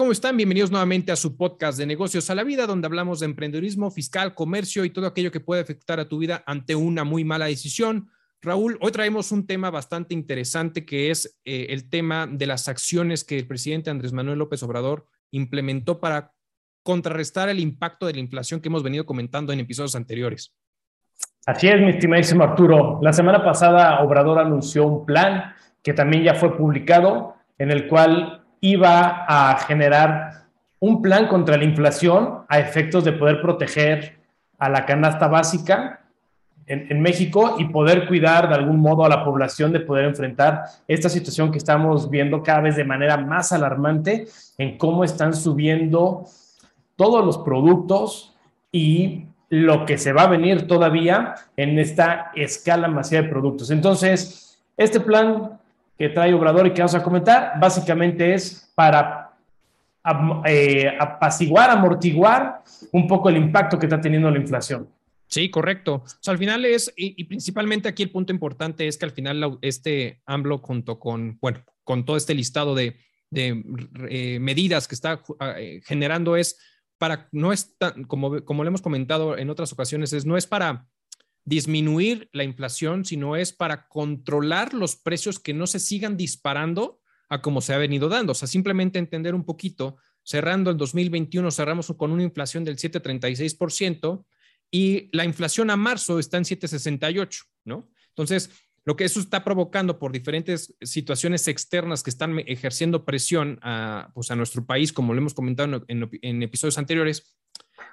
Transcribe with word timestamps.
¿cómo 0.00 0.12
están? 0.12 0.34
Bienvenidos 0.34 0.70
nuevamente 0.70 1.12
a 1.12 1.16
su 1.16 1.36
podcast 1.36 1.76
de 1.78 1.84
negocios 1.84 2.30
a 2.30 2.34
la 2.34 2.42
vida, 2.42 2.66
donde 2.66 2.86
hablamos 2.86 3.20
de 3.20 3.26
emprendedurismo 3.26 3.90
fiscal, 3.90 4.34
comercio 4.34 4.86
y 4.86 4.88
todo 4.88 5.06
aquello 5.06 5.30
que 5.30 5.40
puede 5.40 5.60
afectar 5.60 6.00
a 6.00 6.08
tu 6.08 6.16
vida 6.16 6.42
ante 6.46 6.74
una 6.74 7.04
muy 7.04 7.22
mala 7.22 7.44
decisión. 7.44 8.08
Raúl, 8.40 8.78
hoy 8.80 8.92
traemos 8.92 9.30
un 9.30 9.46
tema 9.46 9.70
bastante 9.70 10.14
interesante 10.14 10.86
que 10.86 11.10
es 11.10 11.38
eh, 11.44 11.66
el 11.68 11.90
tema 11.90 12.26
de 12.26 12.46
las 12.46 12.66
acciones 12.66 13.24
que 13.24 13.38
el 13.38 13.46
presidente 13.46 13.90
Andrés 13.90 14.14
Manuel 14.14 14.38
López 14.38 14.62
Obrador 14.62 15.04
implementó 15.32 16.00
para 16.00 16.32
contrarrestar 16.82 17.50
el 17.50 17.58
impacto 17.60 18.06
de 18.06 18.14
la 18.14 18.20
inflación 18.20 18.62
que 18.62 18.70
hemos 18.70 18.82
venido 18.82 19.04
comentando 19.04 19.52
en 19.52 19.60
episodios 19.60 19.96
anteriores. 19.96 20.56
Así 21.44 21.68
es, 21.68 21.78
mi 21.78 21.90
estimadísimo 21.90 22.42
Arturo. 22.42 23.00
La 23.02 23.12
semana 23.12 23.44
pasada 23.44 24.00
Obrador 24.00 24.38
anunció 24.38 24.86
un 24.86 25.04
plan 25.04 25.52
que 25.82 25.92
también 25.92 26.24
ya 26.24 26.36
fue 26.36 26.56
publicado, 26.56 27.34
en 27.58 27.70
el 27.70 27.86
cual 27.86 28.39
iba 28.60 29.24
a 29.26 29.58
generar 29.58 30.44
un 30.78 31.02
plan 31.02 31.28
contra 31.28 31.56
la 31.56 31.64
inflación 31.64 32.40
a 32.48 32.58
efectos 32.58 33.04
de 33.04 33.12
poder 33.12 33.40
proteger 33.40 34.18
a 34.58 34.68
la 34.68 34.86
canasta 34.86 35.28
básica 35.28 36.00
en, 36.66 37.02
México 37.02 37.56
y 37.58 37.64
poder 37.64 38.06
cuidar 38.06 38.48
de 38.48 38.54
algún 38.54 38.78
modo 38.78 39.04
a 39.04 39.08
la 39.08 39.24
población 39.24 39.72
de 39.72 39.80
poder 39.80 40.04
enfrentar 40.04 40.62
esta 40.86 41.08
situación 41.08 41.50
que 41.50 41.58
estamos 41.58 42.08
viendo 42.08 42.44
cada 42.44 42.60
vez 42.60 42.76
de 42.76 42.84
manera 42.84 43.16
más 43.16 43.50
alarmante 43.50 44.28
en 44.56 44.78
cómo 44.78 45.02
están 45.02 45.34
subiendo 45.34 46.26
todos 46.94 47.24
los 47.24 47.38
productos 47.38 48.36
y 48.70 49.26
lo 49.48 49.84
que 49.84 49.98
se 49.98 50.12
va 50.12 50.22
a 50.22 50.28
venir 50.28 50.68
todavía 50.68 51.34
en 51.56 51.76
esta 51.80 52.30
escala 52.36 52.86
masiva 52.86 53.22
de 53.22 53.28
productos. 53.28 53.72
Entonces, 53.72 54.62
este 54.76 55.00
plan 55.00 55.59
que 56.00 56.08
trae 56.08 56.32
Obrador 56.32 56.66
y 56.66 56.72
que 56.72 56.80
vamos 56.80 56.94
a 56.94 57.02
comentar, 57.02 57.60
básicamente 57.60 58.32
es 58.32 58.72
para 58.74 59.36
eh, 60.46 60.90
apaciguar, 60.98 61.68
amortiguar 61.68 62.62
un 62.92 63.06
poco 63.06 63.28
el 63.28 63.36
impacto 63.36 63.78
que 63.78 63.84
está 63.84 64.00
teniendo 64.00 64.30
la 64.30 64.38
inflación. 64.38 64.88
Sí, 65.26 65.50
correcto. 65.50 65.96
O 65.96 66.18
sea, 66.20 66.32
al 66.32 66.38
final 66.38 66.64
es, 66.64 66.90
y, 66.96 67.22
principalmente 67.24 67.86
aquí 67.86 68.02
el 68.02 68.10
punto 68.10 68.32
importante 68.32 68.88
es 68.88 68.96
que 68.96 69.04
al 69.04 69.10
final 69.10 69.58
este 69.60 70.22
AMLO 70.24 70.56
junto 70.56 70.98
con, 70.98 71.36
bueno, 71.38 71.62
con 71.84 72.06
todo 72.06 72.16
este 72.16 72.32
listado 72.32 72.74
de, 72.74 72.96
eh, 73.34 74.38
medidas 74.40 74.88
que 74.88 74.94
está 74.94 75.20
eh, 75.58 75.82
generando 75.84 76.34
es 76.34 76.58
para, 76.96 77.28
no 77.30 77.52
es 77.52 77.76
tan, 77.76 78.04
como, 78.04 78.42
como 78.46 78.64
le 78.64 78.68
hemos 78.68 78.80
comentado 78.80 79.36
en 79.36 79.50
otras 79.50 79.70
ocasiones, 79.74 80.14
es, 80.14 80.24
no 80.24 80.38
es 80.38 80.46
para 80.46 80.88
disminuir 81.50 82.28
la 82.32 82.44
inflación, 82.44 83.04
sino 83.04 83.34
es 83.34 83.52
para 83.52 83.88
controlar 83.88 84.72
los 84.72 84.94
precios 84.94 85.40
que 85.40 85.52
no 85.52 85.66
se 85.66 85.80
sigan 85.80 86.16
disparando 86.16 87.00
a 87.28 87.42
como 87.42 87.60
se 87.60 87.74
ha 87.74 87.78
venido 87.78 88.08
dando. 88.08 88.30
O 88.30 88.34
sea, 88.36 88.46
simplemente 88.46 89.00
entender 89.00 89.34
un 89.34 89.44
poquito, 89.44 89.96
cerrando 90.22 90.70
el 90.70 90.76
2021, 90.76 91.50
cerramos 91.50 91.92
con 91.96 92.12
una 92.12 92.22
inflación 92.22 92.62
del 92.62 92.76
7,36% 92.76 94.24
y 94.70 95.08
la 95.10 95.24
inflación 95.24 95.70
a 95.70 95.76
marzo 95.76 96.20
está 96.20 96.36
en 96.36 96.44
7,68, 96.44 97.42
¿no? 97.64 97.90
Entonces, 98.10 98.50
lo 98.84 98.94
que 98.94 99.04
eso 99.04 99.18
está 99.18 99.42
provocando 99.42 99.98
por 99.98 100.12
diferentes 100.12 100.76
situaciones 100.80 101.48
externas 101.48 102.04
que 102.04 102.10
están 102.10 102.38
ejerciendo 102.46 103.04
presión 103.04 103.58
a, 103.62 104.12
pues 104.14 104.30
a 104.30 104.36
nuestro 104.36 104.64
país, 104.64 104.92
como 104.92 105.14
lo 105.14 105.18
hemos 105.18 105.34
comentado 105.34 105.84
en, 105.88 106.08
en 106.22 106.42
episodios 106.44 106.78
anteriores, 106.78 107.36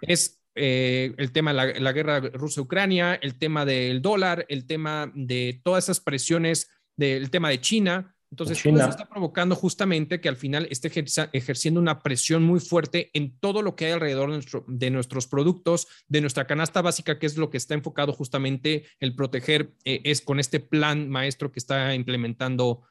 es 0.01 0.43
eh, 0.57 1.13
el 1.17 1.31
tema 1.31 1.53
de 1.53 1.79
la, 1.79 1.91
guerra 1.91 2.19
Rusia-Ucrania, 2.19 3.15
el 3.15 3.37
tema 3.37 3.65
del 3.65 4.01
dólar, 4.01 4.45
el 4.49 4.65
tema 4.65 5.11
de 5.13 5.61
todas 5.63 5.85
esas 5.85 5.99
presiones, 5.99 6.69
del 6.95 7.29
tema 7.29 7.49
de 7.49 7.61
China. 7.61 8.15
Entonces, 8.29 8.61
todo 8.61 8.75
eso 8.75 8.89
está 8.89 9.07
provocando 9.07 9.55
justamente 9.55 10.19
que 10.19 10.27
al 10.27 10.35
final 10.35 10.67
esté 10.69 10.91
ejerciendo 11.31 11.79
una 11.79 12.03
presión 12.03 12.43
muy 12.43 12.59
fuerte 12.59 13.09
en 13.13 13.37
todo 13.39 13.61
lo 13.61 13.75
que 13.75 13.85
hay 13.85 13.91
alrededor 13.93 14.43
de, 14.67 14.89
nuestros 14.89 15.27
productos, 15.27 15.87
de 16.07 16.19
nuestra 16.19 16.45
canasta 16.45 16.81
básica, 16.81 17.19
que 17.19 17.25
es 17.25 17.37
lo 17.37 17.49
que 17.49 17.57
está 17.57 17.73
enfocado 17.73 18.11
justamente 18.11 18.85
el 18.99 19.15
proteger, 19.15 19.71
eh, 19.85 20.01
es 20.03 20.21
con 20.21 20.39
este 20.39 20.59
plan 20.59 21.07
maestro 21.07 21.51
que 21.53 21.59
está 21.59 21.95
implementando 21.95 22.81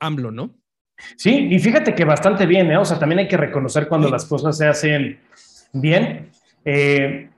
AMLO, 0.00 0.30
¿no? 0.30 0.58
Sí, 1.16 1.48
y 1.50 1.58
fíjate 1.58 1.94
que 1.94 2.04
bastante 2.04 2.46
bien, 2.46 2.70
¿eh? 2.70 2.78
O 2.78 2.84
sea, 2.84 2.98
también 2.98 3.18
hay 3.18 3.28
que 3.28 3.36
reconocer 3.36 3.88
cuando 3.88 4.08
las 4.08 4.24
cosas 4.24 4.56
se 4.56 4.66
hacen 4.66 5.20
bien. 5.72 6.30
Eh, 6.68 7.30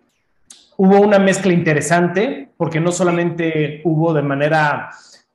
hubo 0.78 1.00
una 1.00 1.18
mezcla 1.18 1.52
interesante 1.52 2.48
porque 2.56 2.80
no 2.80 2.90
solamente 2.90 3.82
hubo 3.84 4.14
de 4.14 4.22
manera 4.22 4.90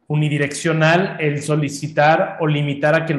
unidireccional 0.08 1.18
el 1.20 1.44
solicitar 1.44 2.38
o 2.40 2.48
limitar 2.48 2.96
a 2.96 3.06
que 3.06 3.16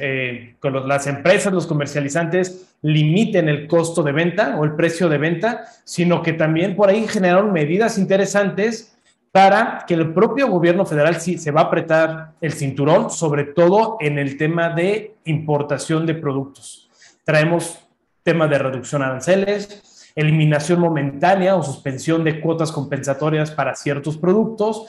eh, 0.00 0.54
las 0.62 1.06
empresas, 1.08 1.52
los 1.52 1.66
comercializantes 1.66 2.76
limiten 2.82 3.48
el 3.48 3.66
costo 3.66 4.04
de 4.04 4.12
venta 4.12 4.56
o 4.56 4.64
el 4.64 4.74
precio 4.76 5.08
de 5.08 5.18
venta, 5.18 5.64
sino 5.84 6.22
que 6.22 6.32
también 6.32 6.76
por 6.76 6.88
ahí 6.88 7.06
generaron 7.08 7.52
medidas 7.52 7.98
interesantes 7.98 8.96
para 9.32 9.84
que 9.86 9.94
el 9.94 10.12
propio 10.12 10.48
gobierno 10.48 10.86
federal 10.86 11.20
se 11.20 11.50
va 11.50 11.62
a 11.62 11.64
apretar 11.64 12.32
el 12.40 12.52
cinturón, 12.52 13.10
sobre 13.10 13.44
todo 13.44 13.96
en 13.98 14.18
el 14.18 14.36
tema 14.36 14.68
de 14.70 15.14
importación 15.24 16.06
de 16.06 16.14
productos. 16.14 16.88
Traemos 17.24 17.82
temas 18.22 18.50
de 18.50 18.58
reducción 18.58 19.00
de 19.00 19.06
aranceles, 19.06 20.10
eliminación 20.14 20.80
momentánea 20.80 21.56
o 21.56 21.62
suspensión 21.62 22.24
de 22.24 22.40
cuotas 22.40 22.72
compensatorias 22.72 23.50
para 23.50 23.74
ciertos 23.74 24.16
productos, 24.16 24.86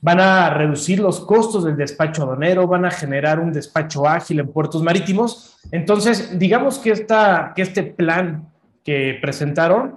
van 0.00 0.20
a 0.20 0.50
reducir 0.50 0.98
los 0.98 1.20
costos 1.20 1.64
del 1.64 1.76
despacho 1.76 2.22
aduanero, 2.22 2.66
van 2.66 2.86
a 2.86 2.90
generar 2.90 3.38
un 3.38 3.52
despacho 3.52 4.08
ágil 4.08 4.40
en 4.40 4.48
puertos 4.48 4.82
marítimos. 4.82 5.58
Entonces, 5.70 6.38
digamos 6.38 6.78
que, 6.78 6.90
esta, 6.90 7.52
que 7.54 7.62
este 7.62 7.82
plan 7.82 8.48
que 8.82 9.18
presentaron, 9.20 9.94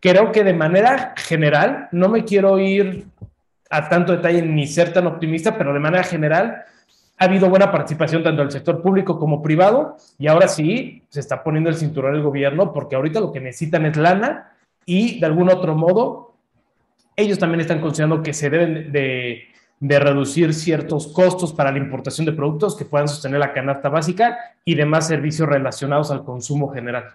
creo 0.00 0.30
que 0.30 0.44
de 0.44 0.52
manera 0.52 1.14
general, 1.16 1.88
no 1.90 2.10
me 2.10 2.24
quiero 2.24 2.58
ir 2.58 3.06
a 3.70 3.88
tanto 3.88 4.12
detalle 4.12 4.42
ni 4.42 4.66
ser 4.66 4.92
tan 4.92 5.06
optimista, 5.06 5.56
pero 5.56 5.72
de 5.72 5.80
manera 5.80 6.04
general, 6.04 6.62
ha 7.18 7.24
habido 7.24 7.48
buena 7.48 7.70
participación 7.70 8.22
tanto 8.22 8.42
del 8.42 8.50
sector 8.50 8.82
público 8.82 9.18
como 9.18 9.42
privado 9.42 9.96
y 10.18 10.26
ahora 10.26 10.48
sí 10.48 11.02
se 11.08 11.20
está 11.20 11.42
poniendo 11.44 11.70
el 11.70 11.76
cinturón 11.76 12.16
el 12.16 12.22
gobierno 12.22 12.72
porque 12.72 12.96
ahorita 12.96 13.20
lo 13.20 13.32
que 13.32 13.40
necesitan 13.40 13.86
es 13.86 13.96
lana 13.96 14.52
y 14.84 15.20
de 15.20 15.26
algún 15.26 15.48
otro 15.48 15.74
modo 15.74 16.34
ellos 17.16 17.38
también 17.38 17.60
están 17.60 17.80
considerando 17.80 18.22
que 18.22 18.32
se 18.32 18.50
deben 18.50 18.92
de, 18.92 19.44
reducir 19.80 20.54
ciertos 20.54 21.08
costos 21.08 21.52
para 21.52 21.70
la 21.70 21.78
importación 21.78 22.24
de 22.26 22.32
productos 22.32 22.74
que 22.74 22.84
puedan 22.84 23.06
sostener 23.06 23.38
la 23.38 23.52
canasta 23.52 23.88
básica 23.88 24.38
y 24.64 24.74
demás 24.74 25.06
servicios 25.06 25.48
relacionados 25.48 26.10
al 26.10 26.24
consumo 26.24 26.72
general. 26.72 27.14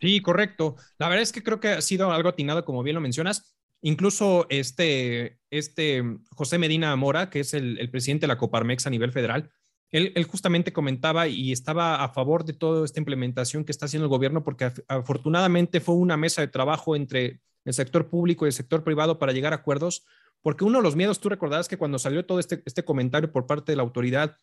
Sí, 0.00 0.20
correcto. 0.20 0.76
La 0.98 1.08
verdad 1.08 1.22
es 1.22 1.32
que 1.32 1.42
creo 1.42 1.60
que 1.60 1.68
ha 1.68 1.80
sido 1.80 2.12
algo 2.12 2.28
atinado, 2.28 2.64
como 2.64 2.82
bien 2.82 2.94
lo 2.94 3.00
mencionas. 3.00 3.54
Incluso 3.86 4.46
este, 4.48 5.40
este 5.50 6.02
José 6.30 6.56
Medina 6.56 6.96
Mora, 6.96 7.28
que 7.28 7.40
es 7.40 7.52
el, 7.52 7.90
presidente 7.90 8.22
de 8.22 8.28
la 8.28 8.38
Coparmex 8.38 8.86
a 8.86 8.90
nivel 8.90 9.12
federal, 9.12 9.50
él, 9.90 10.24
justamente 10.24 10.72
comentaba 10.72 11.28
y 11.28 11.52
estaba 11.52 12.02
a 12.02 12.08
favor 12.08 12.46
de 12.46 12.54
toda 12.54 12.86
esta 12.86 12.98
implementación 12.98 13.62
que 13.62 13.72
está 13.72 13.84
haciendo 13.84 14.06
el 14.06 14.08
gobierno, 14.08 14.42
porque 14.42 14.72
afortunadamente 14.88 15.82
fue 15.82 15.96
una 15.96 16.16
mesa 16.16 16.40
de 16.40 16.48
trabajo 16.48 16.96
entre 16.96 17.42
el 17.66 17.74
sector 17.74 18.08
público 18.08 18.46
y 18.46 18.48
el 18.48 18.54
sector 18.54 18.84
privado 18.84 19.18
para 19.18 19.32
llegar 19.32 19.52
a 19.52 19.56
acuerdos, 19.56 20.06
porque 20.40 20.64
uno 20.64 20.78
de 20.78 20.84
los 20.84 20.96
miedos, 20.96 21.20
tú 21.20 21.28
recordarás 21.28 21.68
que 21.68 21.76
cuando 21.76 21.98
salió 21.98 22.24
todo 22.24 22.38
este, 22.38 22.62
este 22.64 22.86
comentario 22.86 23.30
por 23.30 23.46
parte 23.46 23.72
de 23.72 23.76
la 23.76 23.82
autoridad, 23.82 24.38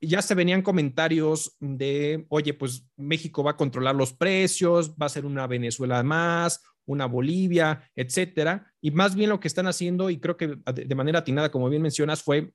ya 0.00 0.22
se 0.22 0.36
venían 0.36 0.62
comentarios 0.62 1.56
de, 1.58 2.26
oye, 2.28 2.54
pues 2.54 2.86
México 2.96 3.42
va 3.42 3.50
a 3.50 3.56
controlar 3.56 3.96
los 3.96 4.12
precios, 4.12 4.92
va 4.92 5.06
a 5.06 5.08
ser 5.08 5.26
una 5.26 5.48
Venezuela 5.48 6.00
más, 6.04 6.62
una 6.88 7.06
Bolivia, 7.06 7.88
etcétera. 7.94 8.72
Y 8.80 8.90
más 8.90 9.14
bien 9.14 9.30
lo 9.30 9.38
que 9.38 9.48
están 9.48 9.66
haciendo, 9.66 10.10
y 10.10 10.18
creo 10.18 10.36
que 10.36 10.58
de 10.66 10.94
manera 10.94 11.20
atinada, 11.20 11.50
como 11.50 11.68
bien 11.68 11.82
mencionas, 11.82 12.22
fue 12.22 12.52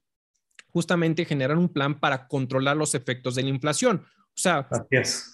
justamente 0.67 1.23
generar 1.23 1.57
un 1.57 1.69
plan 1.69 1.99
para 1.99 2.27
controlar 2.27 2.75
los 2.75 2.95
efectos 2.95 3.35
de 3.35 3.43
la 3.43 3.49
inflación. 3.49 4.03
O 4.29 4.39
sea, 4.41 4.67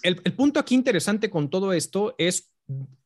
el, 0.02 0.20
el, 0.22 0.32
punto 0.34 0.60
aquí 0.60 0.74
interesante 0.74 1.30
con 1.30 1.48
todo 1.48 1.72
esto 1.72 2.14
es 2.18 2.52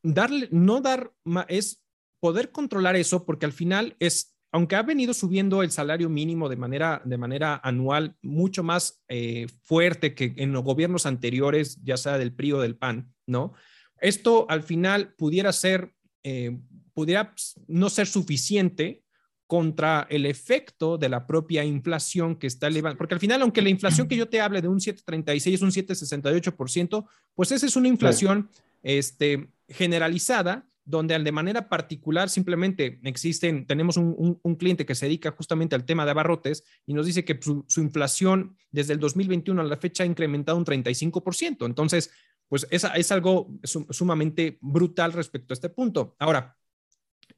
darle, 0.02 0.48
no 0.50 0.80
dar, 0.80 1.12
es 1.48 1.84
poder 2.20 2.50
controlar 2.50 2.96
eso, 2.96 3.24
porque 3.24 3.46
al 3.46 3.52
final 3.52 3.96
es, 4.00 4.34
aunque 4.50 4.74
ha 4.74 4.82
venido 4.82 5.14
subiendo 5.14 5.62
el 5.62 5.70
salario 5.70 6.08
mínimo 6.08 6.48
de 6.48 6.56
manera, 6.56 7.00
de 7.04 7.18
manera 7.18 7.60
anual 7.62 8.16
mucho 8.22 8.64
más 8.64 9.04
eh, 9.08 9.46
fuerte 9.62 10.14
que 10.14 10.34
en 10.36 10.52
los 10.52 10.64
gobiernos 10.64 11.06
anteriores, 11.06 11.78
ya 11.84 11.96
sea 11.96 12.18
del 12.18 12.34
PRI 12.34 12.52
o 12.52 12.60
del 12.60 12.76
PAN, 12.76 13.14
¿no? 13.26 13.54
Esto 14.00 14.46
al 14.48 14.62
final 14.62 15.14
pudiera 15.14 15.52
ser, 15.52 15.94
eh, 16.22 16.58
pudiera 16.92 17.34
no 17.66 17.90
ser 17.90 18.06
suficiente 18.06 19.02
contra 19.46 20.06
el 20.10 20.26
efecto 20.26 20.96
de 20.96 21.08
la 21.08 21.26
propia 21.26 21.64
inflación 21.64 22.36
que 22.36 22.46
está 22.46 22.66
elevando, 22.66 22.96
porque 22.96 23.14
al 23.14 23.20
final, 23.20 23.42
aunque 23.42 23.62
la 23.62 23.68
inflación 23.68 24.08
que 24.08 24.16
yo 24.16 24.28
te 24.28 24.40
hable 24.40 24.62
de 24.62 24.68
un 24.68 24.80
7,36 24.80 25.52
es 25.52 25.62
un 25.62 25.70
7,68%, 25.70 27.06
pues 27.34 27.52
esa 27.52 27.66
es 27.66 27.76
una 27.76 27.88
inflación 27.88 28.48
este, 28.82 29.50
generalizada 29.68 30.66
donde 30.84 31.18
de 31.18 31.32
manera 31.32 31.68
particular 31.68 32.28
simplemente 32.28 33.00
existen, 33.04 33.66
tenemos 33.66 33.96
un, 33.96 34.56
cliente 34.58 34.84
que 34.84 34.94
se 34.94 35.06
dedica 35.06 35.30
justamente 35.32 35.74
al 35.74 35.84
tema 35.84 36.04
de 36.04 36.10
abarrotes 36.10 36.62
y 36.86 36.92
nos 36.92 37.06
dice 37.06 37.24
que 37.24 37.40
su, 37.40 37.80
inflación 37.80 38.56
desde 38.70 38.92
el 38.92 39.00
2021 39.00 39.60
a 39.60 39.64
la 39.64 39.76
fecha 39.76 40.04
ha 40.04 40.06
incrementado 40.06 40.58
un 40.58 40.64
35%. 40.64 41.64
Entonces, 41.64 42.10
pues 42.54 42.68
es, 42.70 42.86
es 42.94 43.10
algo 43.10 43.50
sumamente 43.64 44.58
brutal 44.60 45.12
respecto 45.12 45.52
a 45.52 45.56
este 45.56 45.70
punto. 45.70 46.14
Ahora, 46.20 46.56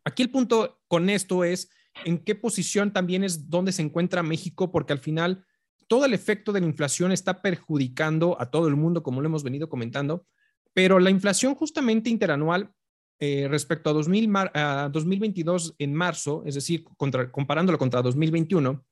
aquí 0.04 0.22
el 0.22 0.30
punto 0.30 0.82
con 0.88 1.08
esto 1.08 1.42
es 1.42 1.70
en 2.04 2.18
qué 2.18 2.34
posición 2.34 2.92
también 2.92 3.24
es 3.24 3.48
donde 3.48 3.72
se 3.72 3.80
encuentra 3.80 4.22
México, 4.22 4.70
porque 4.70 4.92
al 4.92 4.98
final 4.98 5.42
todo 5.86 6.04
el 6.04 6.12
efecto 6.12 6.52
de 6.52 6.60
la 6.60 6.66
inflación 6.66 7.12
está 7.12 7.40
perjudicando 7.40 8.36
a 8.38 8.50
todo 8.50 8.68
el 8.68 8.76
mundo, 8.76 9.02
como 9.02 9.22
lo 9.22 9.28
hemos 9.28 9.42
venido 9.42 9.70
comentando, 9.70 10.26
pero 10.74 10.98
la 10.98 11.08
inflación 11.08 11.54
justamente 11.54 12.10
interanual 12.10 12.74
eh, 13.18 13.48
respecto 13.48 13.88
a, 13.88 13.94
2022 13.94 15.76
en 15.78 15.94
marzo, 15.94 16.42
es 16.44 16.56
decir, 16.56 16.84
comparándolo 17.30 17.78
contra 17.78 18.02
2021, 18.02 18.84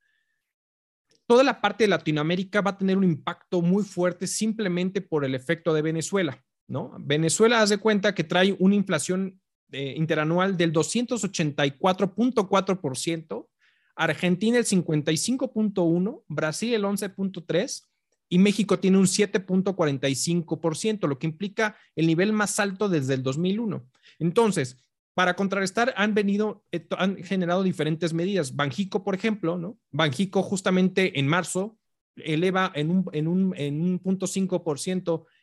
toda 1.27 1.45
la 1.45 1.61
parte 1.61 1.85
de 1.85 1.89
Latinoamérica 1.89 2.61
va 2.61 2.73
a 2.73 2.79
tener 2.79 2.97
un 2.97 3.05
impacto 3.05 3.63
muy 3.63 3.85
fuerte 3.85 4.27
simplemente 4.27 5.01
por 5.01 5.25
el 5.25 5.35
efecto 5.35 5.73
de 5.73 5.83
Venezuela, 5.83 6.45
¿no? 6.67 6.97
Venezuela 7.01 7.63
hace 7.63 7.79
cuenta 7.79 8.15
que 8.15 8.25
trae 8.25 8.57
una 8.59 8.75
inflación 8.75 9.41
eh, 9.73 9.95
interanual 9.97 10.57
del 10.57 10.73
284.4%, 10.73 13.49
Argentina 13.97 14.59
el 14.59 14.65
55.1%, 14.65 16.25
Brasil 16.29 16.75
el 16.75 16.83
11.3%, 16.85 17.85
y 18.29 18.39
México 18.39 18.79
tiene 18.79 18.99
un 18.99 19.05
7.45%, 19.05 21.07
lo 21.07 21.19
que 21.19 21.27
implica 21.27 21.77
el 21.95 22.07
nivel 22.07 22.33
más 22.33 22.59
alto 22.59 22.89
desde 22.89 23.15
el 23.15 23.23
2001. 23.23 23.87
Entonces, 24.19 24.79
para 25.15 25.37
contrarrestar 25.37 25.95
han 25.97 26.15
venido, 26.15 26.65
eh, 26.73 26.87
han 26.99 27.17
generado 27.23 27.63
diferentes 27.63 28.13
medidas. 28.13 28.57
Banjico, 28.57 29.05
por 29.05 29.15
ejemplo, 29.15 29.57
¿no? 29.57 29.79
Banjico 29.91 30.43
justamente 30.43 31.19
en 31.19 31.29
marzo 31.29 31.79
eleva 32.17 32.71
en 32.75 32.91
un, 32.91 33.09
en 33.13 33.27
un, 33.27 33.55
en 33.57 33.81
un 33.81 33.99
punto 33.99 34.27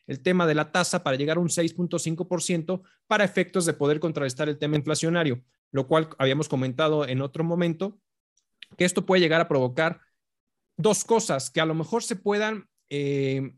el 0.08 0.22
tema 0.22 0.48
de 0.48 0.56
la 0.56 0.72
tasa 0.72 1.04
para 1.04 1.18
llegar 1.18 1.38
a 1.38 1.42
un 1.42 1.50
6.5% 1.50 2.82
para 3.08 3.24
efectos 3.24 3.66
de 3.66 3.74
poder 3.74 4.00
contrarrestar 4.00 4.50
el 4.50 4.58
tema 4.58 4.78
inflacionario, 4.78 5.44
lo 5.72 5.88
cual 5.88 6.10
habíamos 6.18 6.48
comentado 6.48 7.08
en 7.08 7.22
otro 7.22 7.44
momento, 7.44 8.00
que 8.78 8.86
esto 8.86 9.06
puede 9.06 9.22
llegar 9.22 9.42
a 9.42 9.48
provocar 9.48 10.02
dos 10.78 11.04
cosas, 11.04 11.50
que 11.50 11.62
a 11.62 11.66
lo 11.66 11.76
mejor 11.76 12.04
se 12.04 12.16
puedan 12.16 12.70
eh, 12.90 13.54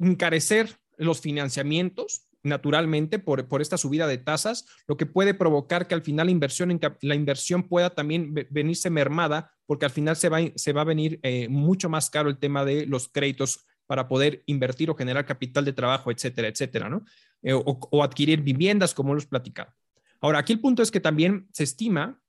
encarecer 0.00 0.78
los 0.96 1.20
financiamientos 1.20 2.26
naturalmente 2.44 3.18
por, 3.18 3.48
por, 3.48 3.62
esta 3.62 3.76
subida 3.76 4.06
de 4.06 4.18
tasas, 4.18 4.66
lo 4.86 4.96
que 4.96 5.06
puede 5.06 5.34
provocar 5.34 5.88
que 5.88 5.94
al 5.94 6.02
final 6.02 6.26
la 6.26 6.32
inversión, 6.32 6.78
la 7.00 7.14
inversión 7.14 7.64
pueda 7.64 7.90
también 7.90 8.34
venirse 8.50 8.90
mermada, 8.90 9.52
porque 9.66 9.86
al 9.86 9.90
final 9.90 10.14
se 10.14 10.28
va, 10.28 10.38
se 10.54 10.72
va 10.72 10.82
a 10.82 10.84
venir 10.84 11.18
eh, 11.22 11.48
mucho 11.48 11.88
más 11.88 12.10
caro 12.10 12.28
el 12.28 12.38
tema 12.38 12.64
de 12.64 12.86
los 12.86 13.08
créditos 13.08 13.66
para 13.86 14.08
poder 14.08 14.42
invertir 14.46 14.90
o 14.90 14.94
generar 14.94 15.26
capital 15.26 15.64
de 15.64 15.72
trabajo, 15.72 16.10
etcétera, 16.10 16.48
etcétera, 16.48 16.88
¿no? 16.88 17.04
Eh, 17.42 17.52
o, 17.52 18.02
adquirir 18.02 18.40
viviendas, 18.40 18.94
como 18.94 19.14
los 19.14 19.26
platicado. 19.26 19.72
Ahora, 20.20 20.38
aquí 20.38 20.52
el 20.52 20.60
punto 20.60 20.82
es 20.82 20.90
que 20.90 21.00
también 21.00 21.48
se 21.52 21.64
estima 21.64 22.20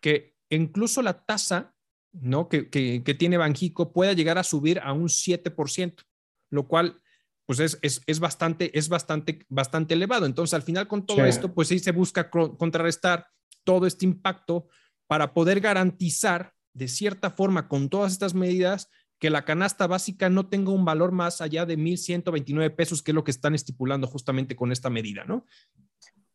que 0.00 0.34
incluso 0.50 1.00
la 1.00 1.24
tasa 1.24 1.74
¿no? 2.12 2.48
que, 2.48 2.68
que, 2.68 3.14
tiene 3.14 3.38
Banjico 3.38 3.92
pueda 3.92 4.12
llegar 4.12 4.38
a 4.38 4.44
subir 4.44 4.80
a 4.80 4.92
un 4.92 5.08
7%, 5.08 6.04
lo 6.50 6.68
cual 6.68 7.00
pues 7.46 7.60
es, 7.60 7.78
es, 7.80 8.02
es, 8.06 8.20
bastante, 8.20 8.76
es 8.76 8.88
bastante, 8.88 9.46
bastante 9.48 9.94
elevado. 9.94 10.26
Entonces, 10.26 10.52
al 10.54 10.62
final 10.62 10.88
con 10.88 11.06
todo 11.06 11.24
esto, 11.24 11.54
pues 11.54 11.68
sí 11.68 11.78
se 11.78 11.92
busca 11.92 12.28
contrarrestar 12.28 13.28
todo 13.64 13.86
este 13.86 14.04
impacto 14.04 14.66
para 15.06 15.32
poder 15.32 15.60
garantizar 15.60 16.52
de 16.74 16.88
cierta 16.88 17.30
forma 17.30 17.68
con 17.68 17.88
todas 17.88 18.12
estas 18.12 18.34
medidas 18.34 18.90
que 19.18 19.30
la 19.30 19.44
canasta 19.44 19.86
básica 19.86 20.28
no 20.28 20.48
tenga 20.48 20.72
un 20.72 20.84
valor 20.84 21.12
más 21.12 21.40
allá 21.40 21.64
de 21.64 21.78
1.129 21.78 22.74
pesos, 22.74 23.02
que 23.02 23.12
es 23.12 23.14
lo 23.14 23.24
que 23.24 23.30
están 23.30 23.54
estipulando 23.54 24.06
justamente 24.06 24.54
con 24.54 24.72
esta 24.72 24.90
medida, 24.90 25.24
¿no? 25.24 25.46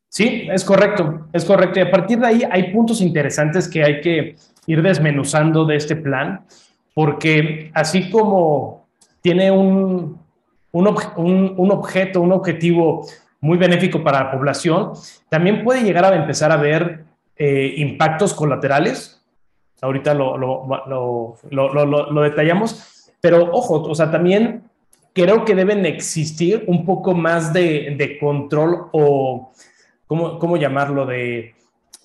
Sí, 0.09 0.47
es 0.51 0.65
correcto, 0.65 1.29
es 1.31 1.45
correcto. 1.45 1.79
Y 1.79 1.83
a 1.83 1.91
partir 1.91 2.19
de 2.19 2.27
ahí 2.27 2.43
hay 2.49 2.73
puntos 2.73 3.01
interesantes 3.01 3.67
que 3.67 3.83
hay 3.83 4.01
que 4.01 4.35
ir 4.67 4.81
desmenuzando 4.81 5.65
de 5.65 5.75
este 5.75 5.95
plan, 5.95 6.45
porque 6.93 7.71
así 7.73 8.09
como 8.09 8.89
tiene 9.21 9.51
un, 9.51 10.20
un, 10.71 10.87
objeto, 11.71 12.21
un 12.21 12.31
objetivo 12.31 13.05
muy 13.39 13.57
benéfico 13.57 14.03
para 14.03 14.23
la 14.23 14.31
población, 14.31 14.93
también 15.29 15.63
puede 15.63 15.83
llegar 15.83 16.05
a 16.05 16.15
empezar 16.15 16.51
a 16.51 16.57
ver 16.57 17.05
eh, 17.35 17.73
impactos 17.77 18.33
colaterales. 18.33 19.23
Ahorita 19.81 20.13
lo, 20.13 20.37
lo, 20.37 21.35
lo, 21.49 22.21
detallamos, 22.21 23.11
pero 23.19 23.49
ojo, 23.51 23.81
o 23.81 23.95
sea, 23.95 24.11
también 24.11 24.63
creo 25.13 25.43
que 25.43 25.55
deben 25.55 25.85
existir 25.85 26.63
un 26.67 26.85
poco 26.85 27.15
más 27.15 27.51
de, 27.51 27.95
de 27.97 28.19
control 28.19 28.89
o, 28.91 29.51
¿cómo, 30.05 30.37
¿cómo, 30.37 30.57
llamarlo? 30.57 31.07
De 31.07 31.55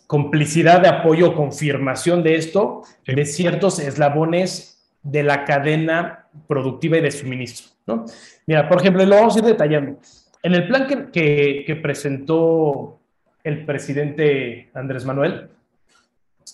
complicidad 0.07 0.81
de 0.81 0.89
apoyo 0.89 1.35
confirmación 1.35 2.23
de 2.23 2.37
esto 2.37 2.83
de 3.07 3.27
ciertos 3.27 3.79
eslabones 3.79 4.76
de 5.07 5.23
la 5.23 5.45
cadena 5.45 6.27
productiva 6.49 6.99
y 6.99 7.01
de 7.01 7.11
suministro. 7.11 7.73
¿no? 7.87 8.05
Mira, 8.47 8.69
por 8.69 8.81
ejemplo, 8.81 9.05
lo 9.05 9.17
vamos 9.17 9.37
a 9.37 9.39
ir 9.39 9.45
detallando. 9.45 9.99
En 10.43 10.55
el 10.55 10.67
plan 10.67 10.87
que, 11.13 11.79
presentó 11.83 12.99
el 13.43 13.65
presidente 13.65 14.71
Andrés 14.75 15.05
Manuel, 15.05 15.49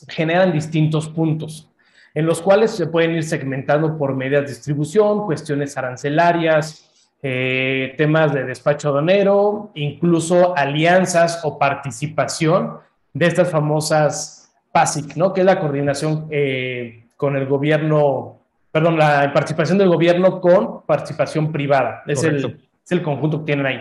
generan 0.09 0.53
distintos 0.53 1.09
puntos 1.09 1.69
en 2.15 2.27
los 2.27 2.43
cuales 2.43 2.73
se 2.73 2.87
pueden 2.87 3.13
ir 3.13 3.25
segmentando 3.25 3.97
por 3.97 4.15
medidas 4.15 4.43
de 4.43 4.49
distribución, 4.49 5.25
cuestiones 5.25 5.79
arancelarias, 5.79 6.91
eh, 7.23 7.95
temas 7.97 8.35
de 8.35 8.45
despacho 8.45 8.89
aduanero, 8.89 9.71
incluso 9.75 10.55
alianzas 10.55 11.41
o 11.45 11.59
participación 11.59 12.79
de 13.15 13.27
estas 13.27 13.51
famosas 13.51 14.53
PASIC, 14.73 15.17
¿no? 15.17 15.33
Que 15.33 15.41
es 15.41 15.47
la 15.47 15.59
coordinación 15.59 16.27
eh, 16.31 17.07
con 17.17 17.37
el 17.37 17.47
gobierno, 17.47 18.42
perdón, 18.73 18.97
la 18.99 19.31
participación 19.33 19.77
del 19.77 19.89
gobierno 19.89 20.41
con 20.41 20.83
participación 20.87 21.53
privada. 21.53 22.03
Es 22.07 22.25
el, 22.25 22.37
es 22.37 22.91
el, 22.91 23.03
conjunto 23.03 23.41
que 23.41 23.45
tienen 23.45 23.67
ahí. 23.67 23.79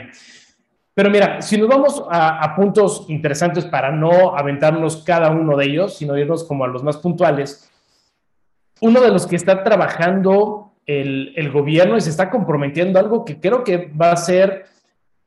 Pero 0.94 1.10
mira, 1.10 1.42
si 1.42 1.58
nos 1.58 1.70
vamos 1.70 2.04
a, 2.12 2.54
puntos 2.56 3.06
interesantes 3.08 3.66
para 3.66 3.92
no 3.92 4.38
aventarnos 4.38 4.98
cada 5.04 5.32
uno 5.32 5.56
de 5.56 5.66
ellos, 5.66 5.98
sino 5.98 6.18
irnos 6.18 6.44
como 6.44 6.66
a 6.66 6.68
los 6.68 6.84
más 6.84 6.98
puntuales, 6.98 7.72
uno 8.82 9.00
de 9.00 9.10
los 9.10 9.26
que 9.26 9.38
está 9.38 9.64
trabajando 9.64 10.74
el, 10.86 11.32
el 11.38 11.52
gobierno 11.52 11.96
y 11.96 12.02
se 12.02 12.10
está 12.10 12.30
comprometiendo 12.30 13.00
algo 13.00 13.24
que 13.24 13.40
creo 13.40 13.64
que 13.64 13.90
va 14.00 14.12
a 14.12 14.18
ser 14.18 14.66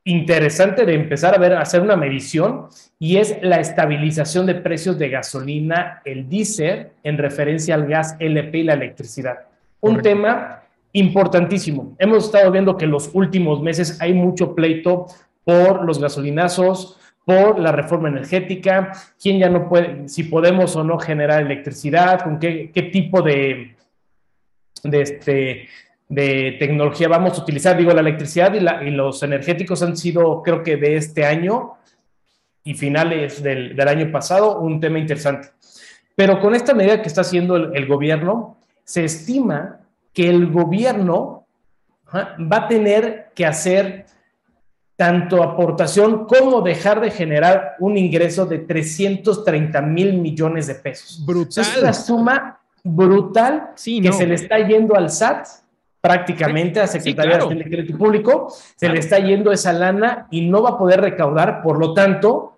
interesante 0.03 0.85
de 0.85 0.93
empezar 0.93 1.33
a 1.33 1.39
ver, 1.39 1.53
a 1.53 1.61
hacer 1.61 1.81
una 1.81 1.95
medición 1.95 2.67
y 2.99 3.17
es 3.17 3.39
la 3.41 3.59
estabilización 3.59 4.45
de 4.45 4.53
precios 4.53 4.99
de 4.99 5.09
gasolina, 5.09 6.03
el 6.05 6.29
diésel, 6.29 6.89
en 7.03 7.17
referencia 7.17 7.73
al 7.73 7.87
gas 7.87 8.15
LP 8.19 8.59
y 8.59 8.63
la 8.63 8.73
electricidad. 8.73 9.47
Un 9.85 10.01
tema 10.01 10.63
importantísimo. 10.93 11.95
Hemos 11.99 12.25
estado 12.25 12.51
viendo 12.51 12.77
que 12.77 12.85
en 12.85 12.91
los 12.91 13.09
últimos 13.13 13.61
meses 13.61 14.01
hay 14.01 14.13
mucho 14.13 14.55
pleito 14.55 15.07
por 15.43 15.85
los 15.85 15.99
gasolinazos, 15.99 16.97
por 17.25 17.59
la 17.59 17.71
reforma 17.71 18.09
energética, 18.09 18.91
quién 19.21 19.39
ya 19.39 19.49
no 19.49 19.67
puede, 19.67 20.07
si 20.07 20.23
podemos 20.23 20.75
o 20.75 20.83
no 20.83 20.99
generar 20.99 21.41
electricidad, 21.41 22.23
con 22.23 22.39
qué, 22.39 22.71
qué 22.73 22.83
tipo 22.83 23.21
de, 23.21 23.75
de, 24.83 25.01
este, 25.01 25.67
de 26.07 26.55
tecnología 26.59 27.07
vamos 27.07 27.37
a 27.37 27.41
utilizar. 27.41 27.77
Digo, 27.77 27.91
la 27.91 28.01
electricidad 28.01 28.53
y, 28.53 28.91
los 28.91 29.23
energéticos 29.23 29.81
han 29.81 29.97
sido, 29.97 30.41
creo 30.43 30.63
que 30.63 30.77
de 30.77 30.97
este 30.97 31.25
año 31.25 31.73
y 32.63 32.73
finales 32.73 33.43
del, 33.43 33.79
año 33.87 34.11
pasado, 34.11 34.59
un 34.59 34.79
tema 34.79 34.99
interesante. 34.99 35.49
Pero 36.15 36.39
con 36.39 36.55
esta 36.55 36.73
medida 36.73 37.01
que 37.01 37.07
está 37.07 37.21
haciendo 37.21 37.55
el, 37.55 37.85
gobierno, 37.87 38.57
se 38.85 39.03
estima 39.03 39.81
que 40.13 40.29
el 40.29 40.49
gobierno 40.49 41.45
va 42.13 42.57
a 42.57 42.67
tener 42.69 43.31
que 43.35 43.45
hacer 43.45 44.05
tanto 44.95 45.43
aportación 45.43 46.25
como 46.25 46.61
dejar 46.61 47.01
de 47.01 47.11
generar 47.11 47.75
un 47.79 47.97
ingreso 47.97 48.45
de 48.45 48.59
330 48.59 49.81
mil 49.81 50.13
millones 50.13 50.67
de 50.67 50.75
pesos. 50.75 51.25
Brutal. 51.25 51.65
Es 51.65 51.77
una 51.77 51.93
suma 51.93 52.59
brutal 52.81 53.71
que 53.75 54.13
se 54.13 54.25
le 54.25 54.35
está 54.35 54.59
yendo 54.59 54.95
al 54.95 55.09
SAT 55.09 55.47
prácticamente 55.99 56.79
a 56.79 56.85
Secretaría 56.85 57.39
de 57.39 57.63
Crédito 57.63 57.97
Público, 57.97 58.53
se 58.75 58.87
le 58.87 58.99
está 58.99 59.17
yendo 59.17 59.51
esa 59.51 59.73
lana 59.73 60.27
y 60.29 60.47
no 60.47 60.61
va 60.61 60.71
a 60.71 60.77
poder 60.77 61.01
recaudar, 61.01 61.63
por 61.63 61.79
lo 61.79 61.95
tanto, 61.95 62.54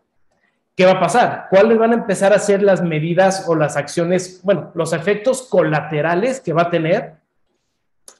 ¿qué 0.78 0.86
va 0.86 0.94
a 0.94 1.00
pasar? 1.00 1.48
¿Cuáles 1.50 1.78
van 1.78 1.92
a 1.92 1.96
empezar 1.96 2.32
a 2.32 2.40
ser 2.40 2.62
las 2.62 2.82
medidas 2.82 3.46
o 3.50 3.56
las 3.56 3.76
acciones, 3.76 4.40
bueno, 4.44 4.72
los 4.76 4.94
efectos 4.94 5.42
colaterales 5.42 6.40
que 6.40 6.54
va 6.54 6.62
a 6.62 6.70
tener 6.70 7.18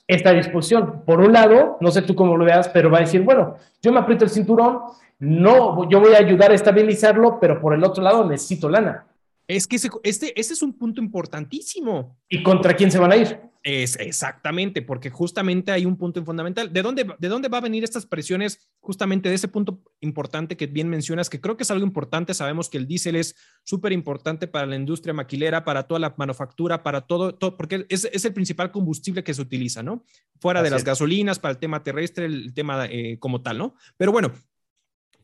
esta 0.08 0.32
disposición. 0.32 1.04
Por 1.06 1.20
un 1.20 1.34
lado, 1.34 1.78
no 1.82 1.92
sé 1.92 2.02
tú 2.02 2.16
cómo 2.16 2.38
lo 2.38 2.46
veas, 2.46 2.70
pero 2.70 2.90
va 2.90 3.00
a 3.00 3.02
decir, 3.02 3.22
bueno, 3.22 3.58
yo 3.82 3.92
me 3.92 4.00
aprieto 4.00 4.24
el 4.24 4.32
cinturón, 4.32 4.80
no, 5.20 5.90
yo 5.90 6.00
voy 6.00 6.14
a 6.14 6.20
ayudar 6.20 6.52
a 6.52 6.56
estabilizarlo, 6.56 7.40
pero 7.40 7.60
por 7.60 7.74
el 7.74 7.84
otro 7.84 8.04
lado 8.04 8.26
necesito 8.26 8.70
lana. 8.70 9.06
Es 9.48 9.68
que 9.68 9.78
ese, 9.78 9.90
este, 10.04 10.40
ese 10.40 10.54
es 10.54 10.62
un 10.62 10.74
punto 10.74 11.02
importantísimo. 11.02 12.18
¿Y 12.30 12.44
contra 12.44 12.74
quién 12.74 12.92
se 12.92 13.00
van 13.00 13.12
a 13.12 13.18
ir? 13.18 13.40
Es 13.70 13.98
exactamente, 14.00 14.82
porque 14.82 15.10
justamente 15.10 15.74
hay 15.74 15.86
un 15.86 15.98
punto 15.98 16.24
fundamental. 16.24 16.72
¿De 16.72 16.82
dónde, 16.82 17.06
¿De 17.20 17.28
dónde 17.28 17.50
va 17.50 17.58
a 17.58 17.62
venir 17.62 17.84
estas 17.84 18.06
presiones? 18.06 18.70
Justamente 18.80 19.28
de 19.28 19.36
ese 19.36 19.50
punto 19.50 19.84
importante 20.00 20.56
que 20.56 20.68
bien 20.68 20.88
mencionas, 20.88 21.30
que 21.30 21.42
creo 21.42 21.58
que 21.58 21.64
es 21.64 21.72
algo 21.72 21.86
importante. 21.86 22.34
Sabemos 22.34 22.70
que 22.70 22.78
el 22.78 22.88
diésel 22.88 23.18
es 23.18 23.36
súper 23.66 23.92
importante 23.92 24.48
para 24.48 24.66
la 24.68 24.78
industria 24.78 25.14
maquilera, 25.14 25.66
para 25.66 25.84
toda 25.84 26.00
la 26.00 26.16
manufactura, 26.18 26.82
para 26.82 27.02
todo, 27.02 27.36
todo 27.36 27.58
porque 27.58 27.86
es, 27.90 28.06
es, 28.06 28.24
el 28.24 28.34
principal 28.34 28.72
combustible 28.72 29.22
que 29.22 29.34
se 29.34 29.42
utiliza, 29.42 29.84
¿no? 29.84 30.06
Fuera 30.40 30.64
de 30.64 30.70
las 30.70 30.86
gasolinas, 30.86 31.38
para 31.38 31.52
el 31.52 31.58
tema 31.58 31.84
terrestre, 31.84 32.24
el 32.24 32.54
tema 32.54 32.86
eh, 32.86 33.20
como 33.20 33.42
tal, 33.42 33.58
¿no? 33.58 33.76
Pero 33.98 34.14
bueno, 34.14 34.32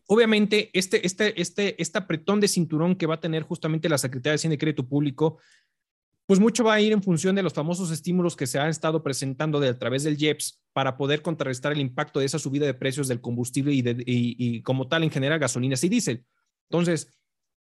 obviamente, 0.08 0.70
este, 0.74 1.08
este, 1.08 1.42
este, 1.42 1.82
este 1.82 1.98
apretón 1.98 2.42
de 2.42 2.50
cinturón 2.50 2.98
que 2.98 3.06
va 3.06 3.16
a 3.16 3.22
tener 3.22 3.44
justamente 3.44 3.88
la 3.88 3.98
Secretaría 3.98 4.34
de 4.34 4.36
Hacienda 4.36 4.56
y 4.56 4.58
Crédito 4.58 4.86
Público, 4.86 5.40
pues 6.26 6.40
mucho 6.40 6.64
va 6.64 6.76
a 6.76 6.82
ir 6.82 6.94
en 6.94 7.04
función 7.04 7.36
de 7.36 7.44
los 7.44 7.54
famosos 7.54 7.92
estímulos 7.92 8.36
que 8.36 8.48
se 8.48 8.60
han 8.60 8.70
estado 8.70 9.04
presentando 9.04 9.60
de, 9.60 9.70
a 9.70 9.78
través 9.78 10.04
del 10.04 10.22
IEPS 10.22 10.62
para 10.72 10.96
poder 10.96 11.22
contrarrestar 11.22 11.74
el 11.74 11.82
impacto 11.82 12.20
de 12.20 12.26
esa 12.26 12.40
subida 12.40 12.66
de 12.66 12.74
precios 12.74 13.08
del 13.08 13.22
combustible 13.22 13.74
y, 13.76 14.62
como 14.64 14.88
tal 14.88 15.04
en 15.04 15.12
general 15.12 15.40
gasolinas 15.40 15.84
y 15.84 15.90
diésel. 15.90 16.26
Entonces, 16.70 17.10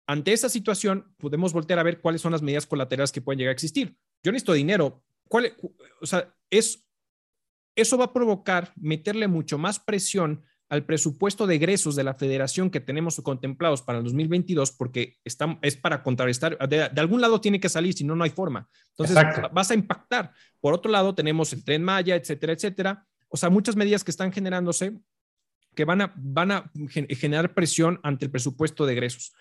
ante 0.07 0.33
esa 0.33 0.49
situación, 0.49 1.13
podemos 1.19 1.53
voltear 1.53 1.79
a 1.79 1.83
ver 1.83 2.01
cuáles 2.01 2.21
son 2.21 2.33
las 2.33 2.43
medidas 2.43 2.67
colaterales 2.67 3.13
que 3.13 3.21
pueden 3.21 3.39
llegar 3.39 3.51
a 3.51 3.55
existir. 3.55 3.97
Yo 4.23 4.31
necesito 4.31 4.53
dinero. 4.53 5.03
¿Cuál, 5.29 5.53
o 6.01 6.07
sea, 6.07 6.33
es, 6.51 6.87
eso 7.75 7.99
va 7.99 8.07
a 8.07 8.13
provocar 8.13 8.73
meterle 8.77 9.27
mucho 9.27 9.59
más 9.59 9.81
presión 9.81 10.45
al 10.73 10.87
presupuesto 10.87 11.47
de 11.47 11.57
egresos 11.57 11.97
de 11.97 12.03
la 12.03 12.15
federación 12.15 12.71
que 12.71 12.81
tenemos 12.81 13.21
contemplados 13.21 13.83
para 13.83 13.99
el 13.99 14.05
2022, 14.05 14.73
porque 14.73 15.19
está, 15.23 15.59
es 15.61 15.77
para 15.77 16.03
contrarrestar, 16.03 16.57
de, 16.67 16.85
algún 16.97 17.21
lado 17.21 17.43
tiene 17.43 17.61
que 17.61 17.69
salir, 17.69 17.93
si 17.93 18.05
no, 18.05 18.17
no 18.17 18.25
hay 18.25 18.31
forma. 18.31 18.71
Entonces, 18.97 19.15
vas 19.53 19.71
a 19.71 19.75
impactar. 19.75 20.33
Por 20.63 20.73
otro 20.73 20.91
lado, 20.91 21.15
tenemos 21.15 21.53
el 21.53 21.63
tren 21.63 21.85
Maya, 21.85 22.17
etcétera, 22.17 22.55
etcétera. 22.55 23.07
O 23.29 23.37
sea, 23.37 23.51
muchas 23.51 23.77
medidas 23.77 24.03
que 24.03 24.13
están 24.13 24.33
generándose 24.33 24.95
que 25.75 25.85
van 25.85 26.01
a, 26.01 26.15
van 26.17 26.53
a 26.53 26.71
generar 27.11 27.53
presión 27.53 28.01
ante 28.03 28.25
el 28.25 28.31
presupuesto 28.31 28.87
de 28.87 28.95
egresos. 28.95 29.35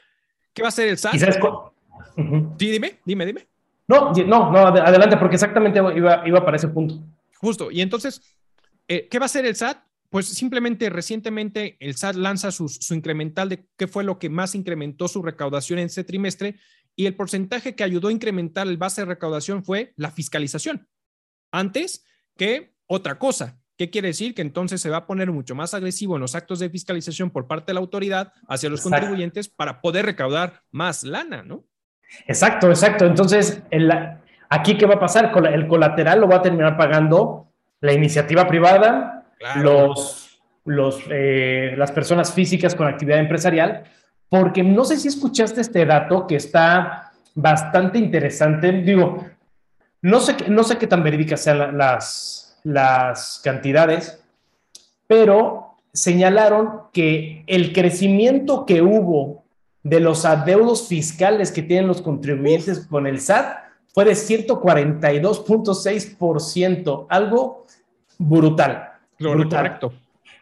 ¿Qué 0.53 0.61
va 0.63 0.67
a 0.67 0.75
hacer 0.75 0.89
el 0.89 0.97
SAT? 0.97 1.13
Sí, 1.13 2.71
dime, 2.71 2.99
dime, 3.05 3.25
dime. 3.25 3.47
No, 3.87 4.11
no, 4.11 4.51
no, 4.51 4.57
adelante, 4.67 5.15
porque 5.15 5.35
exactamente 5.35 5.79
iba, 5.79 6.27
iba 6.27 6.43
para 6.43 6.57
ese 6.57 6.67
punto. 6.67 7.01
Justo, 7.37 7.71
y 7.71 7.79
entonces, 7.79 8.21
eh, 8.89 9.07
¿qué 9.09 9.17
va 9.17 9.23
a 9.23 9.27
hacer 9.27 9.45
el 9.45 9.55
SAT? 9.55 9.77
Pues 10.11 10.27
simplemente 10.27 10.89
recientemente 10.89 11.77
el 11.79 11.95
SAT 11.95 12.17
lanza 12.17 12.51
su, 12.51 12.69
incremental 12.93 13.47
de 13.47 13.65
qué 13.77 13.87
fue 13.87 14.03
lo 14.03 14.19
que 14.19 14.29
más 14.29 14.55
incrementó 14.55 15.07
su 15.07 15.23
recaudación 15.23 15.79
en 15.79 15.85
ese 15.85 16.03
trimestre 16.03 16.57
y 16.97 17.05
el 17.05 17.15
porcentaje 17.15 17.75
que 17.75 17.85
ayudó 17.85 18.09
a 18.09 18.11
incrementar 18.11 18.67
el 18.67 18.77
base 18.77 19.01
de 19.01 19.05
recaudación 19.05 19.63
fue 19.63 19.93
la 19.95 20.11
fiscalización, 20.11 20.89
antes 21.49 22.05
que 22.35 22.75
otra 22.87 23.17
cosa. 23.17 23.57
¿Qué 23.77 23.89
quiere 23.89 24.09
decir? 24.09 24.35
Que 24.35 24.41
entonces 24.41 24.81
se 24.81 24.89
va 24.89 24.97
a 24.97 25.07
poner 25.07 25.31
mucho 25.31 25.55
más 25.55 25.73
agresivo 25.73 26.15
en 26.15 26.21
los 26.21 26.35
actos 26.35 26.59
de 26.59 26.69
fiscalización 26.69 27.31
por 27.31 27.47
parte 27.47 27.67
de 27.67 27.75
la 27.75 27.79
autoridad 27.79 28.33
hacia 28.49 28.69
los 28.69 28.81
contribuyentes 28.81 29.47
para 29.47 29.81
poder 29.81 30.05
recaudar 30.05 30.61
más 30.71 31.03
lana, 31.03 31.41
¿no? 31.41 31.63
Exacto, 32.27 32.67
exacto. 32.69 33.05
Entonces, 33.05 33.63
aquí, 34.49 34.77
¿qué 34.77 34.85
va 34.85 34.95
a 34.95 34.99
pasar? 34.99 35.31
El 35.53 35.67
colateral 35.67 36.19
lo 36.19 36.27
va 36.27 36.35
a 36.35 36.41
terminar 36.41 36.77
pagando 36.77 37.47
la 37.79 37.93
iniciativa 37.93 38.45
privada, 38.47 39.20
los, 39.55 40.39
los, 40.65 40.99
eh, 41.09 41.73
las 41.77 41.91
personas 41.91 42.33
físicas 42.33 42.75
con 42.75 42.87
actividad 42.87 43.19
empresarial, 43.19 43.83
porque 44.29 44.63
no 44.63 44.85
sé 44.85 44.97
si 44.97 45.09
escuchaste 45.09 45.61
este 45.61 45.85
dato 45.85 46.25
que 46.27 46.37
está 46.37 47.11
bastante 47.35 47.99
interesante. 47.99 48.71
Digo, 48.71 49.25
no 50.01 50.19
sé, 50.19 50.35
no 50.49 50.63
sé 50.63 50.77
qué 50.77 50.87
tan 50.87 51.03
verídicas 51.03 51.41
sean 51.41 51.77
las, 51.77 52.57
las 52.63 53.39
cantidades, 53.43 54.23
pero 55.07 55.75
señalaron 55.93 56.83
que 56.93 57.43
el 57.47 57.73
crecimiento 57.73 58.65
que 58.65 58.81
hubo 58.81 59.43
de 59.83 59.99
los 59.99 60.23
adeudos 60.25 60.87
fiscales 60.87 61.51
que 61.51 61.63
tienen 61.63 61.87
los 61.87 62.01
contribuyentes 62.01 62.85
con 62.85 63.07
el 63.07 63.19
SAT 63.19 63.57
fue 63.93 64.05
de 64.05 64.13
142.6%, 64.13 67.07
algo 67.09 67.65
brutal 68.17 68.90
correcto. 69.21 69.93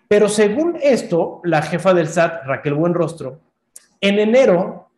Pero 0.07 0.29
según 0.29 0.77
esto, 0.81 1.41
la 1.43 1.61
jefa 1.61 1.93
del 1.93 2.07
SAT, 2.07 2.45
Raquel 2.45 2.73
Buenrostro, 2.73 3.39
en 4.01 4.17
enero, 4.19 4.89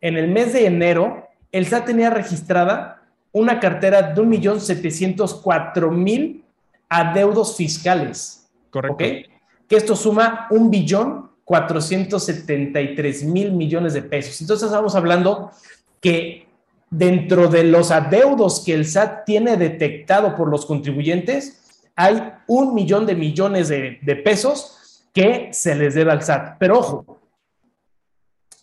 en 0.00 0.16
el 0.16 0.28
mes 0.28 0.52
de 0.52 0.66
enero, 0.66 1.26
el 1.50 1.66
SAT 1.66 1.86
tenía 1.86 2.10
registrada 2.10 3.02
una 3.32 3.58
cartera 3.58 4.02
de 4.02 4.22
1.704.000 4.22 6.44
adeudos 6.88 7.56
fiscales. 7.56 8.48
Correcto. 8.70 8.98
Que 8.98 9.76
esto 9.76 9.96
suma 9.96 10.46
un 10.50 10.70
billón 10.70 11.26
473 11.46 13.24
mil 13.24 13.52
millones 13.52 13.94
de 13.94 14.02
pesos. 14.02 14.40
Entonces 14.40 14.66
estamos 14.66 14.96
hablando 14.96 15.52
que 16.00 16.48
dentro 16.90 17.48
de 17.48 17.64
los 17.64 17.90
adeudos 17.90 18.62
que 18.64 18.74
el 18.74 18.84
SAT 18.84 19.24
tiene 19.24 19.56
detectado 19.56 20.34
por 20.34 20.48
los 20.48 20.66
contribuyentes, 20.66 21.65
hay 21.96 22.34
un 22.46 22.74
millón 22.74 23.06
de 23.06 23.14
millones 23.14 23.68
de, 23.68 24.20
pesos 24.22 25.08
que 25.14 25.48
se 25.52 25.74
les 25.74 25.94
debe 25.94 26.12
al 26.12 26.22
SAT. 26.22 26.58
Pero 26.58 26.78
ojo, 26.78 27.18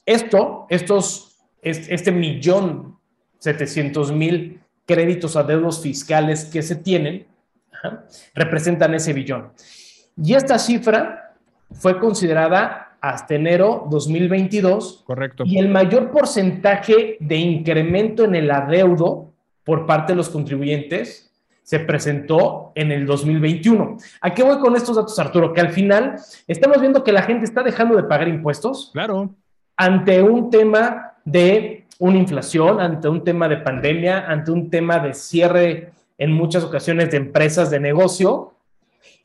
esto, 0.05 0.67
estos, 0.69 1.39
este 1.61 2.11
millón 2.11 2.99
setecientos 3.39 4.11
mil 4.11 4.61
créditos 4.85 5.35
a 5.35 5.43
deudos 5.43 5.81
fiscales 5.81 6.45
que 6.45 6.61
se 6.61 6.75
tienen, 6.75 7.25
representan 8.35 8.93
ese 8.93 9.13
billón. 9.13 9.51
Y 10.15 10.35
esta 10.35 10.59
cifra 10.59 11.35
fue 11.71 11.99
considerada 11.99 12.97
hasta 13.01 13.35
enero 13.35 13.87
2022. 13.89 15.03
Correcto. 15.05 15.43
Y 15.45 15.57
el 15.57 15.69
mayor 15.69 16.11
porcentaje 16.11 17.17
de 17.19 17.35
incremento 17.35 18.23
en 18.23 18.35
el 18.35 18.51
adeudo 18.51 19.33
por 19.65 19.85
parte 19.85 20.13
de 20.13 20.17
los 20.17 20.29
contribuyentes 20.29 21.32
se 21.63 21.79
presentó 21.79 22.71
en 22.75 22.91
el 22.91 23.05
2021. 23.05 23.97
¿A 24.21 24.33
qué 24.33 24.43
voy 24.43 24.59
con 24.59 24.75
estos 24.75 24.97
datos, 24.97 25.17
Arturo? 25.17 25.53
Que 25.53 25.61
al 25.61 25.69
final 25.69 26.17
estamos 26.47 26.79
viendo 26.81 27.03
que 27.03 27.13
la 27.13 27.23
gente 27.23 27.45
está 27.45 27.63
dejando 27.63 27.95
de 27.95 28.03
pagar 28.03 28.27
impuestos. 28.27 28.91
Claro. 28.93 29.29
Ante 29.77 30.21
un 30.21 30.49
tema 30.49 31.13
de 31.23 31.85
una 31.99 32.17
inflación, 32.17 32.81
ante 32.81 33.07
un 33.07 33.23
tema 33.23 33.47
de 33.47 33.57
pandemia, 33.57 34.25
ante 34.27 34.51
un 34.51 34.69
tema 34.69 34.99
de 34.99 35.13
cierre 35.13 35.93
en 36.17 36.31
muchas 36.31 36.63
ocasiones 36.63 37.11
de 37.11 37.17
empresas 37.17 37.71
de 37.71 37.79
negocio. 37.79 38.53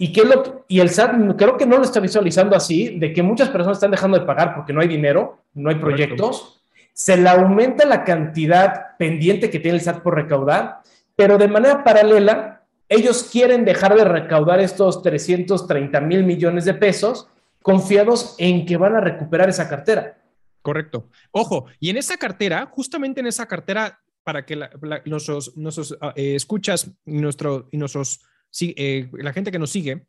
Y, 0.01 0.13
que 0.13 0.23
lo, 0.23 0.65
y 0.69 0.79
el 0.79 0.91
SAT 0.91 1.37
creo 1.37 1.57
que 1.57 1.67
no 1.67 1.77
lo 1.77 1.83
está 1.83 1.99
visualizando 1.99 2.55
así, 2.55 3.01
de 3.01 3.13
que 3.13 3.21
muchas 3.21 3.49
personas 3.49 3.79
están 3.79 3.91
dejando 3.91 4.17
de 4.17 4.25
pagar 4.25 4.55
porque 4.55 4.73
no 4.73 4.81
hay 4.81 4.87
dinero, 4.87 5.39
no 5.55 5.71
hay 5.71 5.77
proyectos. 5.77 6.63
Se 6.93 7.17
le 7.17 7.29
aumenta 7.29 7.85
la 7.85 8.05
cantidad 8.05 8.97
pendiente 8.97 9.51
que 9.51 9.59
tiene 9.59 9.79
el 9.79 9.83
SAT 9.83 10.03
por 10.03 10.15
recaudar 10.15 10.83
pero 11.19 11.37
de 11.37 11.49
manera 11.49 11.83
paralela, 11.83 12.65
ellos 12.89 13.25
quieren 13.25 13.65
dejar 13.65 13.97
de 13.97 14.05
recaudar 14.05 14.61
estos 14.61 15.03
330 15.03 16.01
mil 16.01 16.23
millones 16.23 16.65
de 16.65 16.75
pesos 16.75 17.29
confiados 17.61 18.37
en 18.39 18.65
que 18.65 18.77
van 18.77 18.95
a 18.95 19.01
recuperar 19.01 19.49
esa 19.49 19.69
cartera. 19.69 20.23
Correcto. 20.63 21.11
Ojo, 21.33 21.67
y 21.81 21.91
en 21.91 21.97
esa 21.97 22.19
cartera, 22.19 22.67
justamente 22.67 23.19
en 23.19 23.27
esa 23.27 23.47
cartera, 23.47 24.01
para 24.23 24.47
que 24.47 24.55
la, 24.55 24.71
nuestros, 25.07 25.99
ah, 26.01 26.13
eh, 26.15 26.37
escuchas 26.37 26.93
nuestro, 27.05 27.69
y 27.73 27.79
nuestros, 27.79 28.21
eh, 28.61 29.11
la 29.15 29.33
gente 29.33 29.51
que 29.51 29.59
nos 29.59 29.71
sigue, 29.71 30.07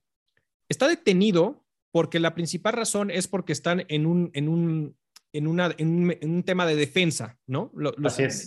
está 0.70 0.88
detenido 0.88 1.66
porque 1.92 2.20
la 2.20 2.36
principal 2.36 2.74
razón 2.74 3.10
es 3.10 3.28
porque 3.28 3.54
están 3.54 3.84
en 3.88 4.06
un, 4.06 4.30
en 4.36 4.48
un, 4.48 4.96
en, 5.34 5.48
una, 5.48 5.74
en, 5.78 6.18
un, 6.22 6.44
tema 6.44 6.66
de 6.66 6.76
defensa, 6.76 7.38
¿no? 7.46 7.72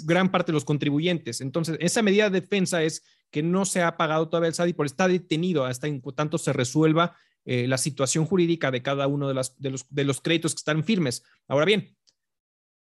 Gran 0.05 0.31
parte 0.31 0.53
de 0.53 0.55
los 0.55 0.65
contribuyentes. 0.65 1.41
Entonces, 1.41 1.77
esa 1.81 2.03
medida 2.03 2.29
de 2.29 2.41
defensa 2.41 2.83
es 2.83 3.05
que 3.31 3.43
no 3.43 3.65
se 3.65 3.83
ha 3.83 3.97
pagado 3.97 4.29
todavía 4.29 4.49
el 4.49 4.55
SAT 4.55 4.69
y 4.69 4.73
por 4.73 4.87
está 4.87 5.09
detenido 5.09 5.65
hasta 5.65 5.87
en 5.87 6.03
tanto 6.15 6.39
se 6.39 6.53
resuelva 6.53 7.17
eh, 7.45 7.67
la 7.67 7.79
situación 7.79 8.25
jurídica 8.27 8.71
de 8.71 8.83
cada 8.83 9.07
uno 9.07 9.27
de, 9.29 9.35
las, 9.35 9.59
de, 9.61 9.71
los, 9.71 9.87
de 9.89 10.05
los 10.05 10.21
créditos 10.21 10.55
que 10.55 10.61
están 10.61 10.85
firmes. 10.85 11.25
Ahora 11.49 11.65
bien, 11.65 11.97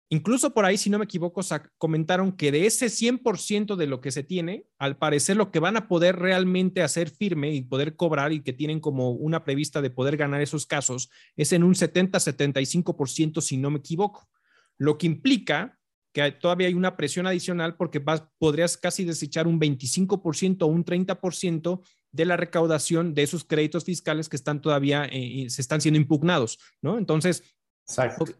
Incluso 0.09 0.53
por 0.53 0.63
ahí, 0.63 0.77
si 0.77 0.89
no 0.89 0.97
me 0.97 1.03
equivoco, 1.03 1.41
comentaron 1.77 2.31
que 2.31 2.51
de 2.51 2.65
ese 2.65 2.85
100% 2.85 3.75
de 3.75 3.87
lo 3.87 3.99
que 3.99 4.11
se 4.11 4.23
tiene, 4.23 4.65
al 4.77 4.97
parecer 4.97 5.35
lo 5.35 5.51
que 5.51 5.59
van 5.59 5.75
a 5.75 5.89
poder 5.89 6.15
realmente 6.15 6.81
hacer 6.81 7.09
firme 7.09 7.53
y 7.53 7.61
poder 7.61 7.97
cobrar 7.97 8.31
y 8.31 8.41
que 8.41 8.53
tienen 8.53 8.79
como 8.79 9.11
una 9.11 9.43
prevista 9.43 9.81
de 9.81 9.89
poder 9.89 10.15
ganar 10.15 10.41
esos 10.41 10.65
casos 10.65 11.09
es 11.35 11.51
en 11.51 11.63
un 11.63 11.73
70-75%, 11.73 13.41
si 13.41 13.57
no 13.57 13.69
me 13.69 13.79
equivoco. 13.79 14.29
Lo 14.77 14.97
que 14.97 15.07
implica 15.07 15.77
que 16.13 16.31
todavía 16.31 16.67
hay 16.67 16.73
una 16.73 16.95
presión 16.95 17.27
adicional 17.27 17.75
porque 17.75 18.01
podrías 18.39 18.77
casi 18.77 19.03
desechar 19.03 19.45
un 19.45 19.59
25% 19.59 20.61
o 20.61 20.67
un 20.67 20.85
30% 20.85 21.81
de 22.11 22.25
la 22.25 22.37
recaudación 22.37 23.13
de 23.13 23.23
esos 23.23 23.43
créditos 23.43 23.83
fiscales 23.83 24.29
que 24.29 24.37
están 24.37 24.61
todavía, 24.61 25.05
eh, 25.11 25.47
se 25.49 25.61
están 25.61 25.81
siendo 25.81 25.99
impugnados, 25.99 26.57
¿no? 26.81 26.97
Entonces, 26.97 27.43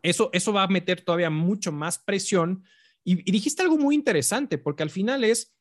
eso, 0.01 0.29
eso 0.33 0.53
va 0.53 0.63
a 0.63 0.67
meter 0.67 1.01
todavía 1.01 1.29
mucho 1.29 1.71
más 1.71 1.97
presión. 1.97 2.63
y 3.03 3.31
dijiste 3.31 3.61
algo 3.61 3.77
muy 3.77 3.95
interesante, 3.95 4.57
porque 4.57 4.83
al 4.83 4.89
final 4.89 5.23
es, 5.23 5.57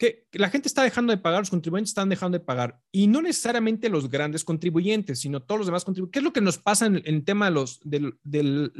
que 0.00 0.26
la 0.32 0.48
gente 0.48 0.66
está 0.66 0.82
dejando 0.82 1.10
de 1.12 1.18
pagar, 1.18 1.40
los 1.40 1.50
contribuyentes 1.50 1.90
están 1.90 2.08
dejando 2.08 2.38
de 2.38 2.44
pagar, 2.44 2.80
y 2.90 3.06
no 3.06 3.20
necesariamente 3.20 3.90
los 3.90 4.08
grandes 4.08 4.44
contribuyentes, 4.44 5.20
sino 5.20 5.42
todos 5.42 5.58
los 5.58 5.66
demás 5.66 5.84
contribuyentes. 5.84 6.14
¿Qué 6.14 6.18
es 6.20 6.24
lo 6.24 6.32
que 6.32 6.40
nos 6.40 6.56
pasa 6.56 6.86
en 6.86 7.02
el 7.04 7.22
tema 7.22 7.44
de, 7.44 7.50
los, 7.50 7.80
de, 7.84 8.70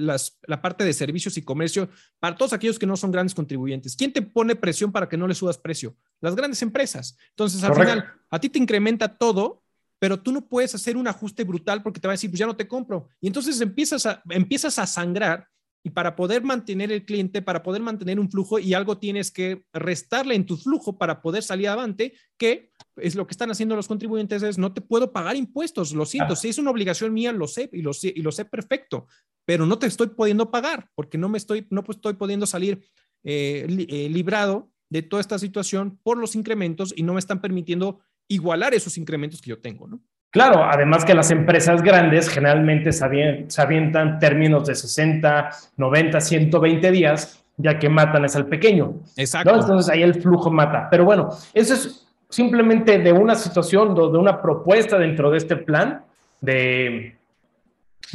la 0.46 0.62
parte 0.62 0.82
de 0.84 0.94
servicios 0.94 1.36
y 1.36 1.42
comercio 1.42 1.90
para 2.18 2.38
todos 2.38 2.54
aquellos 2.54 2.78
que 2.78 2.86
no 2.86 2.96
son 2.96 3.12
grandes 3.12 3.34
contribuyentes? 3.34 3.96
¿Quién 3.96 4.14
te 4.14 4.22
pone 4.22 4.56
presión 4.56 4.92
para 4.92 5.10
que 5.10 5.18
no 5.18 5.28
le 5.28 5.34
subas 5.34 5.58
precio? 5.58 5.94
Las 6.22 6.34
grandes 6.34 6.62
empresas. 6.62 7.18
Entonces, 7.28 7.62
al 7.64 7.74
final, 7.74 8.14
a 8.30 8.40
ti 8.40 8.48
te 8.48 8.58
incrementa 8.58 9.18
todo, 9.18 9.59
pero 10.00 10.18
tú 10.18 10.32
no 10.32 10.48
puedes 10.48 10.74
hacer 10.74 10.96
un 10.96 11.06
ajuste 11.06 11.44
brutal 11.44 11.82
porque 11.82 12.00
te 12.00 12.08
va 12.08 12.12
a 12.12 12.16
decir, 12.16 12.30
pues 12.30 12.40
ya 12.40 12.46
no 12.46 12.56
te 12.56 12.66
compro. 12.66 13.08
Y 13.20 13.26
entonces 13.26 13.60
empiezas 13.60 14.06
a, 14.06 14.22
empiezas 14.30 14.78
a 14.78 14.86
sangrar 14.86 15.46
y 15.82 15.90
para 15.90 16.16
poder 16.16 16.42
mantener 16.42 16.90
el 16.90 17.04
cliente, 17.04 17.42
para 17.42 17.62
poder 17.62 17.82
mantener 17.82 18.18
un 18.18 18.30
flujo 18.30 18.58
y 18.58 18.74
algo 18.74 18.98
tienes 18.98 19.30
que 19.30 19.64
restarle 19.72 20.34
en 20.34 20.46
tu 20.46 20.56
flujo 20.56 20.98
para 20.98 21.20
poder 21.20 21.42
salir 21.42 21.68
adelante, 21.68 22.14
que 22.38 22.70
es 22.96 23.14
lo 23.14 23.26
que 23.26 23.32
están 23.32 23.50
haciendo 23.50 23.76
los 23.76 23.88
contribuyentes, 23.88 24.42
es 24.42 24.58
no 24.58 24.72
te 24.72 24.80
puedo 24.80 25.12
pagar 25.12 25.36
impuestos, 25.36 25.92
lo 25.92 26.04
siento, 26.04 26.34
si 26.34 26.48
es 26.48 26.58
una 26.58 26.70
obligación 26.70 27.12
mía, 27.12 27.32
lo 27.32 27.46
sé 27.46 27.70
y 27.72 27.82
lo 27.82 27.92
sé, 27.92 28.12
y 28.14 28.20
lo 28.22 28.32
sé 28.32 28.46
perfecto, 28.46 29.06
pero 29.46 29.66
no 29.66 29.78
te 29.78 29.86
estoy 29.86 30.08
pudiendo 30.08 30.50
pagar 30.50 30.88
porque 30.94 31.18
no 31.18 31.28
me 31.28 31.38
estoy, 31.38 31.66
no 31.70 31.82
estoy 31.88 32.14
pudiendo 32.14 32.46
salir 32.46 32.82
eh, 33.22 33.66
eh, 33.88 34.08
librado 34.10 34.70
de 34.90 35.02
toda 35.02 35.20
esta 35.20 35.38
situación 35.38 35.98
por 36.02 36.18
los 36.18 36.34
incrementos 36.34 36.92
y 36.94 37.04
no 37.04 37.14
me 37.14 37.20
están 37.20 37.40
permitiendo 37.40 38.00
igualar 38.30 38.72
esos 38.72 38.96
incrementos 38.96 39.42
que 39.42 39.50
yo 39.50 39.58
tengo, 39.58 39.86
¿no? 39.86 40.00
Claro, 40.30 40.62
además 40.64 41.04
que 41.04 41.12
las 41.12 41.30
empresas 41.32 41.82
grandes 41.82 42.28
generalmente 42.28 42.92
se 42.92 43.04
avientan 43.04 44.20
términos 44.20 44.66
de 44.68 44.76
60, 44.76 45.50
90, 45.76 46.20
120 46.20 46.90
días, 46.92 47.44
ya 47.56 47.78
que 47.78 47.88
matan 47.88 48.24
es 48.24 48.36
al 48.36 48.46
pequeño. 48.46 48.94
Exacto. 49.16 49.54
Entonces 49.54 49.92
ahí 49.92 50.02
el 50.02 50.14
flujo 50.14 50.50
mata. 50.50 50.86
Pero 50.88 51.04
bueno, 51.04 51.30
eso 51.52 51.74
es 51.74 52.06
simplemente 52.28 53.00
de 53.00 53.12
una 53.12 53.34
situación, 53.34 53.92
de 53.94 54.02
una 54.02 54.40
propuesta 54.40 54.96
dentro 54.98 55.32
de 55.32 55.38
este 55.38 55.56
plan 55.56 56.04
de, 56.40 57.16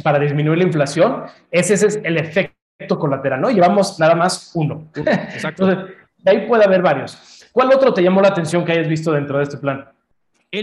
para 0.02 0.18
disminuir 0.18 0.58
la 0.58 0.64
inflación. 0.64 1.24
Ese, 1.50 1.74
es 1.74 2.00
el 2.02 2.16
efecto 2.16 2.98
colateral, 2.98 3.42
¿no? 3.42 3.50
Llevamos 3.50 4.00
nada 4.00 4.14
más 4.14 4.52
uno. 4.54 4.88
Exacto. 4.94 5.64
Entonces, 5.68 5.96
de 6.16 6.30
ahí 6.30 6.46
puede 6.48 6.64
haber 6.64 6.80
varios. 6.80 7.46
¿Cuál 7.52 7.72
otro 7.74 7.92
te 7.92 8.02
llamó 8.02 8.22
la 8.22 8.28
atención 8.28 8.64
que 8.64 8.72
hayas 8.72 8.88
visto 8.88 9.12
dentro 9.12 9.36
de 9.36 9.44
este 9.44 9.58
plan? 9.58 9.86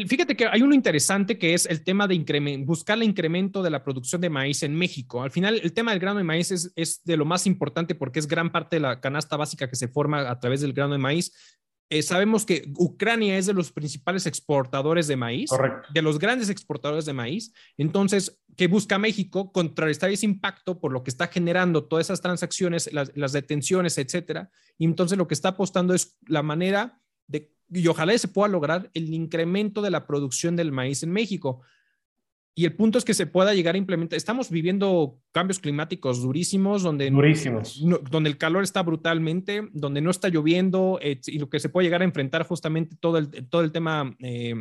Fíjate 0.07 0.35
que 0.35 0.47
hay 0.47 0.61
uno 0.61 0.73
interesante 0.73 1.37
que 1.37 1.53
es 1.53 1.65
el 1.65 1.83
tema 1.83 2.07
de 2.07 2.63
buscar 2.65 2.97
el 2.97 3.03
incremento 3.03 3.61
de 3.61 3.69
la 3.69 3.83
producción 3.83 4.21
de 4.21 4.29
maíz 4.29 4.63
en 4.63 4.75
México. 4.75 5.23
Al 5.23 5.31
final, 5.31 5.59
el 5.61 5.73
tema 5.73 5.91
del 5.91 5.99
grano 5.99 6.17
de 6.17 6.23
maíz 6.23 6.51
es, 6.51 7.03
de 7.03 7.17
lo 7.17 7.25
más 7.25 7.45
importante 7.45 7.95
porque 7.95 8.19
es 8.19 8.27
gran 8.27 8.51
parte 8.51 8.77
de 8.77 8.81
la 8.81 9.01
canasta 9.01 9.37
básica 9.37 9.69
que 9.69 9.75
se 9.75 9.87
forma 9.87 10.29
a 10.29 10.39
través 10.39 10.61
del 10.61 10.73
grano 10.73 10.93
de 10.93 10.99
maíz. 10.99 11.33
Eh, 11.89 12.01
sabemos 12.01 12.45
que 12.45 12.71
Ucrania 12.77 13.37
es 13.37 13.45
de 13.45 13.53
los 13.53 13.71
principales 13.71 14.25
exportadores 14.25 15.07
de 15.07 15.15
maíz, 15.15 15.51
de 15.93 16.01
los 16.01 16.17
grandes 16.17 16.49
exportadores 16.49 17.05
de 17.05 17.13
maíz. 17.13 17.53
Entonces, 17.77 18.41
¿qué 18.55 18.67
busca 18.67 18.97
México? 18.97 19.51
Contrarrestar 19.51 20.09
ese 20.09 20.25
impacto 20.25 20.79
por 20.79 20.91
lo 20.91 21.03
que 21.03 21.11
está 21.11 21.27
generando 21.27 21.85
todas 21.85 22.07
esas 22.07 22.21
transacciones, 22.21 22.91
las, 22.93 23.11
las 23.15 23.33
detenciones, 23.33 23.97
etcétera. 23.97 24.49
Y 24.77 24.85
entonces 24.85 25.17
lo 25.17 25.27
que 25.27 25.35
está 25.35 25.49
apostando 25.49 25.93
es 25.93 26.17
la 26.25 26.41
manera 26.41 27.01
de 27.27 27.53
y 27.73 27.87
ojalá 27.87 28.17
se 28.17 28.27
pueda 28.27 28.49
lograr 28.49 28.89
el 28.93 29.13
incremento 29.13 29.81
de 29.81 29.91
la 29.91 30.05
producción 30.05 30.55
del 30.55 30.71
maíz 30.71 31.03
en 31.03 31.11
México. 31.11 31.61
Y 32.55 32.65
el 32.65 32.75
punto 32.75 32.99
es 32.99 33.05
que 33.05 33.15
se 33.15 33.25
pueda 33.25 33.55
llegar 33.55 33.73
a 33.73 33.79
implementar. 33.79 34.15
Estamos 34.15 34.51
viviendo 34.51 35.17
cambios 35.31 35.57
climáticos 35.57 36.21
durísimos, 36.21 36.83
donde, 36.83 37.09
durísimos. 37.09 37.81
donde 38.11 38.29
el 38.29 38.37
calor 38.37 38.63
está 38.63 38.83
brutalmente, 38.83 39.69
donde 39.73 40.01
no 40.01 40.11
está 40.11 40.29
lloviendo 40.29 40.99
eh, 41.01 41.19
y 41.25 41.39
lo 41.39 41.49
que 41.49 41.59
se 41.59 41.69
puede 41.69 41.87
llegar 41.87 42.01
a 42.01 42.05
enfrentar 42.05 42.45
justamente 42.45 42.95
todo 42.99 43.17
el, 43.17 43.49
todo 43.49 43.63
el 43.63 43.71
tema 43.71 44.15
eh, 44.19 44.53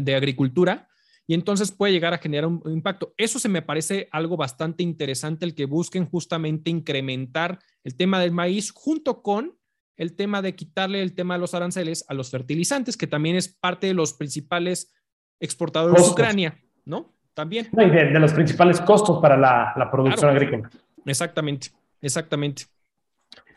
de 0.00 0.14
agricultura. 0.14 0.88
Y 1.26 1.34
entonces 1.34 1.72
puede 1.72 1.92
llegar 1.92 2.14
a 2.14 2.18
generar 2.18 2.46
un 2.46 2.62
impacto. 2.70 3.12
Eso 3.16 3.38
se 3.40 3.48
me 3.48 3.62
parece 3.62 4.08
algo 4.12 4.36
bastante 4.36 4.82
interesante, 4.82 5.46
el 5.46 5.54
que 5.54 5.64
busquen 5.64 6.06
justamente 6.06 6.70
incrementar 6.70 7.58
el 7.82 7.96
tema 7.96 8.20
del 8.20 8.30
maíz 8.30 8.70
junto 8.70 9.22
con 9.22 9.56
el 9.96 10.16
tema 10.16 10.42
de 10.42 10.54
quitarle 10.54 11.02
el 11.02 11.14
tema 11.14 11.34
de 11.34 11.40
los 11.40 11.54
aranceles 11.54 12.04
a 12.08 12.14
los 12.14 12.30
fertilizantes, 12.30 12.96
que 12.96 13.06
también 13.06 13.36
es 13.36 13.48
parte 13.48 13.86
de 13.86 13.94
los 13.94 14.12
principales 14.12 14.92
exportadores 15.40 16.04
de 16.04 16.10
Ucrania, 16.10 16.58
¿no? 16.84 17.12
También. 17.34 17.68
de, 17.72 18.10
los 18.18 18.32
principales 18.32 18.80
costos 18.80 19.20
para 19.20 19.36
la, 19.36 19.88
producción 19.90 20.30
agrícola. 20.30 20.70
Exactamente, 21.04 21.68
exactamente. 22.00 22.64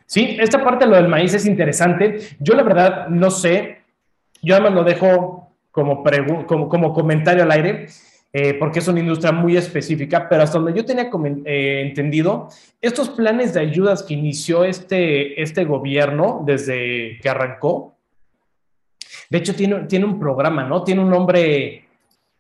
Sí, 0.05 0.37
esta 0.39 0.63
parte 0.63 0.85
de 0.85 0.91
lo 0.91 0.97
del 0.97 1.07
maíz 1.07 1.33
es 1.33 1.45
interesante. 1.45 2.19
Yo 2.39 2.53
la 2.55 2.63
verdad 2.63 3.07
no 3.09 3.29
sé, 3.29 3.83
yo 4.41 4.55
además 4.55 4.73
lo 4.73 4.83
dejo 4.83 5.55
como, 5.69 6.03
como, 6.47 6.69
como 6.69 6.93
comentario 6.93 7.43
al 7.43 7.51
aire. 7.51 7.87
Eh, 8.39 8.53
porque 8.53 8.77
es 8.77 8.87
una 8.87 8.99
industria 8.99 9.31
muy 9.31 9.57
específica, 9.57 10.29
pero 10.29 10.43
hasta 10.43 10.59
donde 10.59 10.77
yo 10.77 10.85
tenía 10.85 11.09
eh, 11.43 11.81
entendido, 11.87 12.49
estos 12.79 13.09
planes 13.09 13.55
de 13.55 13.61
ayudas 13.61 14.03
que 14.03 14.13
inició 14.13 14.63
este, 14.63 15.41
este 15.41 15.65
gobierno 15.65 16.43
desde 16.45 17.17
que 17.19 17.29
arrancó, 17.29 17.97
de 19.31 19.39
hecho 19.39 19.55
tiene, 19.55 19.85
tiene 19.85 20.05
un 20.05 20.19
programa, 20.19 20.63
¿no? 20.65 20.83
Tiene 20.83 21.01
un 21.01 21.09
nombre 21.09 21.87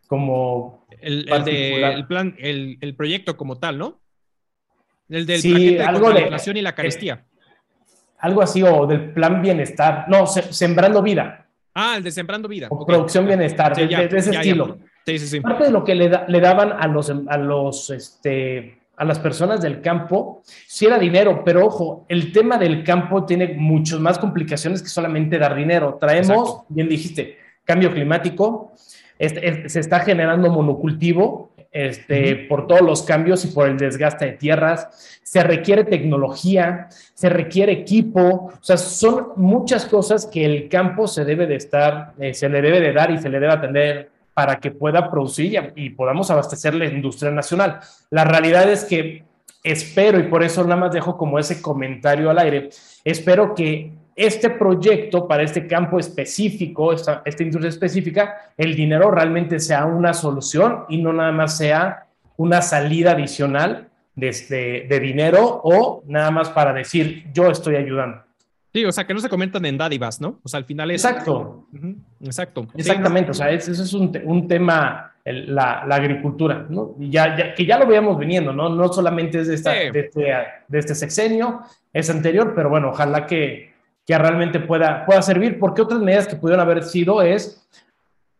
como... 0.05 0.85
El, 1.01 1.25
plan, 2.07 2.35
el, 2.37 2.93
proyecto 2.95 3.35
como 3.35 3.57
tal, 3.57 3.79
¿no? 3.79 3.99
El 5.09 5.25
del 5.25 5.41
sí, 5.41 5.79
algo 5.79 6.09
de 6.09 6.13
la 6.13 6.21
inflación 6.21 6.57
y 6.57 6.61
la 6.61 6.75
carestía. 6.75 7.25
algo 8.19 8.43
así, 8.43 8.61
o 8.61 8.85
del 8.85 9.13
plan 9.13 9.41
bienestar. 9.41 10.05
No, 10.09 10.27
Sembrando 10.27 11.01
Vida. 11.01 11.47
Ah, 11.73 11.95
el 11.97 12.03
de 12.03 12.11
Sembrando 12.11 12.47
Vida. 12.47 12.67
O 12.69 12.85
Producción 12.85 13.25
Bienestar, 13.25 13.75
de, 13.75 14.09
ese 14.15 14.29
estilo. 14.29 14.77
Parte 15.41 15.65
de 15.65 15.71
lo 15.71 15.83
que 15.83 15.95
le, 15.95 16.09
daban 16.09 16.73
a 16.73 16.87
los, 16.87 17.09
a 17.09 17.37
los, 17.37 17.89
este, 17.89 18.79
a 18.97 19.05
las 19.05 19.19
personas 19.19 19.61
del 19.61 19.81
campo, 19.81 20.41
sí 20.43 20.85
era 20.85 20.99
dinero, 20.99 21.43
pero 21.45 21.65
ojo, 21.65 22.05
el 22.09 22.31
tema 22.31 22.57
del 22.57 22.83
campo 22.83 23.25
tiene 23.25 23.55
muchas 23.57 23.99
más 23.99 24.19
complicaciones 24.19 24.81
que 24.81 24.89
solamente 24.89 25.37
dar 25.37 25.55
dinero. 25.55 25.97
Traemos, 25.99 26.63
bien 26.69 26.89
dijiste, 26.89 27.37
cambio 27.63 27.93
climático, 27.93 28.73
este, 29.17 29.69
se 29.69 29.79
está 29.79 29.99
generando 29.99 30.49
monocultivo 30.49 31.51
este, 31.71 32.35
por 32.49 32.65
todos 32.65 32.81
los 32.81 33.03
cambios 33.03 33.45
y 33.45 33.49
por 33.49 33.67
el 33.67 33.77
desgaste 33.77 34.25
de 34.25 34.31
tierras, 34.33 35.19
se 35.21 35.43
requiere 35.43 35.83
tecnología, 35.83 36.87
se 37.13 37.29
requiere 37.29 37.71
equipo, 37.71 38.51
o 38.51 38.63
sea, 38.63 38.77
son 38.77 39.27
muchas 39.35 39.85
cosas 39.85 40.25
que 40.25 40.43
el 40.43 40.69
campo 40.69 41.07
se 41.07 41.23
debe 41.23 41.45
de 41.45 41.55
estar, 41.55 42.13
eh, 42.19 42.33
se 42.33 42.49
le 42.49 42.61
debe 42.61 42.79
de 42.79 42.93
dar 42.93 43.11
y 43.11 43.19
se 43.19 43.29
le 43.29 43.39
debe 43.39 43.53
atender 43.53 44.16
para 44.37 44.59
que 44.59 44.69
pueda 44.69 45.09
producir 45.09 45.73
y, 45.75 45.89
podamos 45.89 46.29
abastecer 46.29 46.75
la 46.75 46.85
industria 46.85 47.31
nacional. 47.31 47.79
La 48.11 48.23
realidad 48.23 48.71
es 48.71 48.85
que 48.85 49.23
espero, 49.63 50.19
y 50.19 50.27
por 50.27 50.43
eso 50.43 50.61
nada 50.61 50.75
más 50.75 50.91
dejo 50.93 51.17
como 51.17 51.39
ese 51.39 51.59
comentario 51.59 52.29
al 52.29 52.37
aire, 52.37 52.69
espero 53.03 53.55
que 53.55 53.91
este 54.15 54.51
proyecto 54.51 55.27
para 55.27 55.41
este 55.41 55.65
campo 55.65 55.97
específico, 55.97 56.93
esta, 56.93 57.23
esta 57.25 57.41
industria 57.41 57.69
específica, 57.69 58.51
el 58.55 58.75
dinero 58.75 59.09
realmente 59.09 59.57
sea 59.57 59.85
una 59.85 60.13
solución 60.13 60.85
y 60.87 61.01
no 61.01 61.13
nada 61.13 61.31
más 61.31 61.57
sea 61.57 62.05
una 62.35 62.61
salida 62.61 63.13
adicional 63.13 63.89
de, 64.13 64.29
este, 64.29 64.85
de 64.87 64.99
dinero 64.99 65.61
o 65.63 66.03
nada 66.05 66.29
más 66.29 66.49
para 66.51 66.73
decir 66.73 67.25
yo 67.33 67.49
estoy 67.49 67.75
ayudando. 67.75 68.26
Sí, 68.77 68.85
o 68.85 68.91
sea, 68.91 69.07
que 69.07 69.13
no 69.15 69.19
se 69.19 69.27
comentan 69.27 69.65
en 69.65 69.75
dádivas, 69.75 70.21
¿no? 70.21 70.39
O 70.43 70.47
sea, 70.47 70.59
al 70.59 70.65
final 70.65 70.91
es... 70.91 71.03
Exacto. 71.03 71.65
Exacto. 72.23 72.67
Exactamente, 72.75 73.31
o 73.31 73.33
sea, 73.33 73.49
ese 73.49 73.71
es 73.71 73.91
un, 73.91 74.15
un 74.23 74.47
tema, 74.47 75.15
la, 75.25 75.83
la, 75.87 75.95
agricultura, 75.95 76.67
¿no? 76.69 76.93
Y 76.99 77.09
ya, 77.09 77.55
que 77.55 77.65
ya 77.65 77.79
lo 77.79 77.87
veíamos 77.87 78.19
viniendo, 78.19 78.53
¿no? 78.53 78.69
No 78.69 78.93
solamente 78.93 79.39
es 79.39 79.47
de, 79.47 79.55
esta, 79.55 79.71
de, 79.71 79.99
este, 79.99 80.31
de, 80.67 80.77
este, 80.77 80.93
sexenio, 80.93 81.61
es 81.91 82.07
anterior, 82.11 82.53
pero 82.55 82.69
bueno, 82.69 82.89
ojalá 82.89 83.25
que, 83.25 83.73
que 84.05 84.15
realmente 84.15 84.59
pueda, 84.59 85.07
pueda 85.07 85.23
servir, 85.23 85.57
porque 85.57 85.81
otras 85.81 85.99
medidas 85.99 86.27
que 86.27 86.35
pudieron 86.35 86.61
haber 86.61 86.83
sido 86.83 87.23
es 87.23 87.67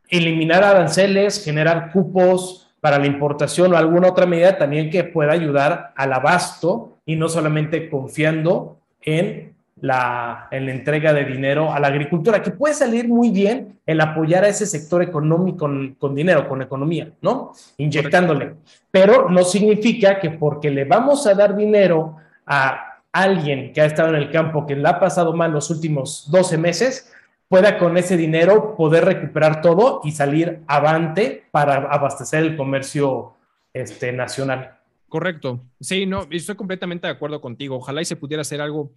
eliminar 0.07 0.63
aranceles, 0.63 1.43
generar 1.43 1.91
cupos 1.91 2.69
para 2.79 2.99
la 2.99 3.07
importación 3.07 3.73
o 3.73 3.77
alguna 3.77 4.09
otra 4.09 4.27
medida 4.27 4.55
también 4.55 4.91
que 4.91 5.03
pueda 5.03 5.31
ayudar 5.31 5.93
al 5.95 6.13
abasto 6.13 6.99
y 7.07 7.15
no 7.15 7.27
solamente 7.27 7.89
confiando 7.89 8.77
en 9.01 9.56
la, 9.81 10.47
en 10.51 10.65
la 10.65 10.71
entrega 10.71 11.13
de 11.13 11.25
dinero 11.25 11.71
a 11.71 11.79
la 11.79 11.87
agricultura, 11.87 12.41
que 12.41 12.51
puede 12.51 12.73
salir 12.73 13.07
muy 13.07 13.29
bien 13.29 13.79
el 13.85 14.01
apoyar 14.01 14.43
a 14.43 14.47
ese 14.47 14.65
sector 14.65 15.01
económico 15.01 15.69
con, 15.99 16.15
dinero, 16.15 16.47
con 16.47 16.61
economía, 16.61 17.11
¿no? 17.21 17.53
Inyectándole. 17.77 18.55
Pero 18.91 19.29
no 19.29 19.43
significa 19.43 20.19
que 20.19 20.31
porque 20.31 20.71
le 20.71 20.85
vamos 20.85 21.27
a 21.27 21.33
dar 21.33 21.55
dinero 21.55 22.17
a 22.45 23.01
alguien 23.11 23.73
que 23.73 23.81
ha 23.81 23.85
estado 23.85 24.09
en 24.09 24.15
el 24.15 24.31
campo, 24.31 24.65
que 24.65 24.75
le 24.75 24.87
ha 24.87 24.99
pasado 24.99 25.33
mal 25.33 25.51
los 25.51 25.69
últimos 25.69 26.29
12 26.31 26.57
meses, 26.57 27.13
pueda 27.47 27.77
con 27.77 27.97
ese 27.97 28.17
dinero 28.17 28.75
poder 28.75 29.05
recuperar 29.05 29.61
todo 29.61 30.01
y 30.03 30.11
salir 30.11 30.61
avante 30.67 31.45
para 31.51 31.75
abastecer 31.75 32.43
el 32.43 32.57
comercio 32.57 33.33
este, 33.73 34.11
nacional. 34.11 34.77
Correcto. 35.09 35.61
Sí, 35.79 36.05
no, 36.05 36.27
estoy 36.29 36.55
completamente 36.55 37.07
de 37.07 37.13
acuerdo 37.13 37.39
contigo. 37.39 37.77
Ojalá 37.77 38.01
y 38.01 38.05
se 38.05 38.17
pudiera 38.17 38.41
hacer 38.41 38.59
algo 38.59 38.91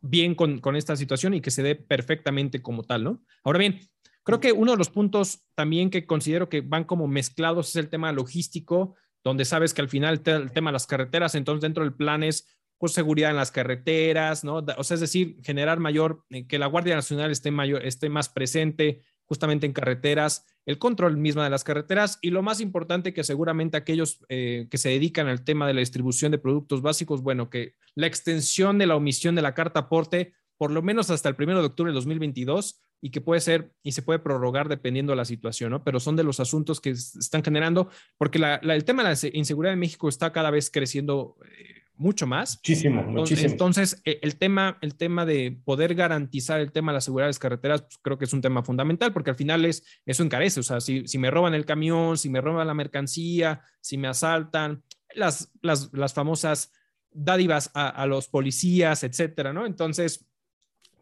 bien 0.00 0.34
con, 0.34 0.58
con 0.60 0.76
esta 0.76 0.96
situación 0.96 1.34
y 1.34 1.40
que 1.40 1.50
se 1.50 1.62
dé 1.62 1.74
perfectamente 1.74 2.62
como 2.62 2.82
tal, 2.82 3.04
¿no? 3.04 3.22
Ahora 3.44 3.58
bien, 3.58 3.80
creo 4.24 4.40
que 4.40 4.52
uno 4.52 4.72
de 4.72 4.78
los 4.78 4.90
puntos 4.90 5.44
también 5.54 5.90
que 5.90 6.06
considero 6.06 6.48
que 6.48 6.60
van 6.60 6.84
como 6.84 7.06
mezclados 7.06 7.70
es 7.70 7.76
el 7.76 7.88
tema 7.88 8.12
logístico, 8.12 8.96
donde 9.22 9.44
sabes 9.44 9.74
que 9.74 9.82
al 9.82 9.88
final 9.88 10.22
el 10.24 10.52
tema 10.52 10.70
de 10.70 10.72
las 10.72 10.86
carreteras, 10.86 11.34
entonces 11.34 11.62
dentro 11.62 11.84
del 11.84 11.94
plan 11.94 12.22
es 12.22 12.46
pues 12.78 12.92
seguridad 12.92 13.30
en 13.30 13.36
las 13.36 13.50
carreteras, 13.50 14.42
¿no? 14.42 14.64
O 14.78 14.84
sea, 14.84 14.94
es 14.94 15.00
decir, 15.00 15.36
generar 15.44 15.78
mayor, 15.78 16.24
eh, 16.30 16.46
que 16.46 16.58
la 16.58 16.66
Guardia 16.66 16.94
Nacional 16.94 17.30
esté, 17.30 17.50
mayor, 17.50 17.84
esté 17.84 18.08
más 18.08 18.30
presente 18.30 19.02
justamente 19.30 19.64
en 19.64 19.72
carreteras, 19.72 20.44
el 20.66 20.78
control 20.78 21.16
mismo 21.16 21.40
de 21.40 21.50
las 21.50 21.62
carreteras 21.62 22.18
y 22.20 22.30
lo 22.30 22.42
más 22.42 22.60
importante 22.60 23.14
que 23.14 23.22
seguramente 23.22 23.76
aquellos 23.76 24.18
eh, 24.28 24.66
que 24.68 24.76
se 24.76 24.88
dedican 24.88 25.28
al 25.28 25.44
tema 25.44 25.68
de 25.68 25.74
la 25.74 25.78
distribución 25.78 26.32
de 26.32 26.38
productos 26.38 26.82
básicos, 26.82 27.22
bueno, 27.22 27.48
que 27.48 27.76
la 27.94 28.08
extensión 28.08 28.76
de 28.76 28.88
la 28.88 28.96
omisión 28.96 29.36
de 29.36 29.42
la 29.42 29.54
carta 29.54 29.80
aporte 29.80 30.32
por 30.58 30.72
lo 30.72 30.82
menos 30.82 31.10
hasta 31.10 31.28
el 31.28 31.36
primero 31.36 31.60
de 31.60 31.66
octubre 31.66 31.92
de 31.92 31.94
2022 31.94 32.82
y 33.00 33.10
que 33.10 33.20
puede 33.20 33.40
ser 33.40 33.72
y 33.84 33.92
se 33.92 34.02
puede 34.02 34.18
prorrogar 34.18 34.68
dependiendo 34.68 35.12
de 35.12 35.16
la 35.16 35.24
situación, 35.24 35.70
¿no? 35.70 35.84
Pero 35.84 36.00
son 36.00 36.16
de 36.16 36.24
los 36.24 36.40
asuntos 36.40 36.80
que 36.80 36.90
están 36.90 37.44
generando, 37.44 37.88
porque 38.18 38.40
el 38.62 38.84
tema 38.84 39.04
de 39.04 39.10
la 39.10 39.30
inseguridad 39.32 39.74
en 39.74 39.78
México 39.78 40.08
está 40.08 40.32
cada 40.32 40.50
vez 40.50 40.72
creciendo 40.72 41.36
eh, 41.46 41.79
mucho 42.00 42.26
más. 42.26 42.56
Muchísimo, 42.56 43.02
muchísimo. 43.02 43.50
Entonces, 43.50 44.00
eh, 44.04 44.18
el 44.22 44.36
tema, 44.36 44.78
el 44.80 44.96
tema 44.96 45.24
de 45.26 45.60
poder 45.64 45.94
garantizar 45.94 46.60
el 46.60 46.72
tema 46.72 46.92
de 46.92 46.96
la 46.96 47.00
seguridad 47.00 47.26
de 47.26 47.30
las 47.30 47.38
carreteras, 47.38 47.82
pues, 47.82 47.98
creo 48.02 48.18
que 48.18 48.24
es 48.24 48.32
un 48.32 48.40
tema 48.40 48.62
fundamental, 48.62 49.12
porque 49.12 49.30
al 49.30 49.36
final 49.36 49.64
es, 49.64 49.84
eso 50.06 50.22
encarece, 50.22 50.60
o 50.60 50.62
sea, 50.62 50.80
si, 50.80 51.06
si 51.06 51.18
me 51.18 51.30
roban 51.30 51.54
el 51.54 51.66
camión, 51.66 52.18
si 52.18 52.28
me 52.28 52.40
roban 52.40 52.66
la 52.66 52.74
mercancía, 52.74 53.62
si 53.80 53.98
me 53.98 54.08
asaltan, 54.08 54.82
las, 55.14 55.52
las, 55.62 55.92
las 55.92 56.14
famosas 56.14 56.72
dádivas 57.10 57.70
a, 57.74 57.88
a 57.88 58.06
los 58.06 58.28
policías, 58.28 59.04
etcétera, 59.04 59.52
¿no? 59.52 59.66
Entonces, 59.66 60.26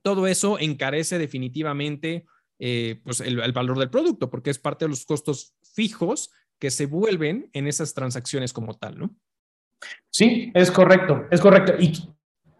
todo 0.02 0.26
eso 0.26 0.58
encarece 0.58 1.18
definitivamente 1.18 2.26
eh, 2.58 3.00
pues 3.04 3.20
el, 3.20 3.36
valor 3.52 3.78
del 3.78 3.90
producto, 3.90 4.30
porque 4.30 4.50
es 4.50 4.58
parte 4.58 4.84
de 4.84 4.88
los 4.88 5.04
costos 5.04 5.54
fijos 5.74 6.32
que 6.58 6.72
se 6.72 6.86
vuelven 6.86 7.50
en 7.52 7.68
esas 7.68 7.94
transacciones 7.94 8.52
como 8.52 8.76
tal, 8.76 8.98
¿no? 8.98 9.14
Sí, 10.10 10.50
es 10.54 10.70
correcto, 10.70 11.26
es 11.30 11.40
correcto. 11.40 11.74
Y, 11.78 11.92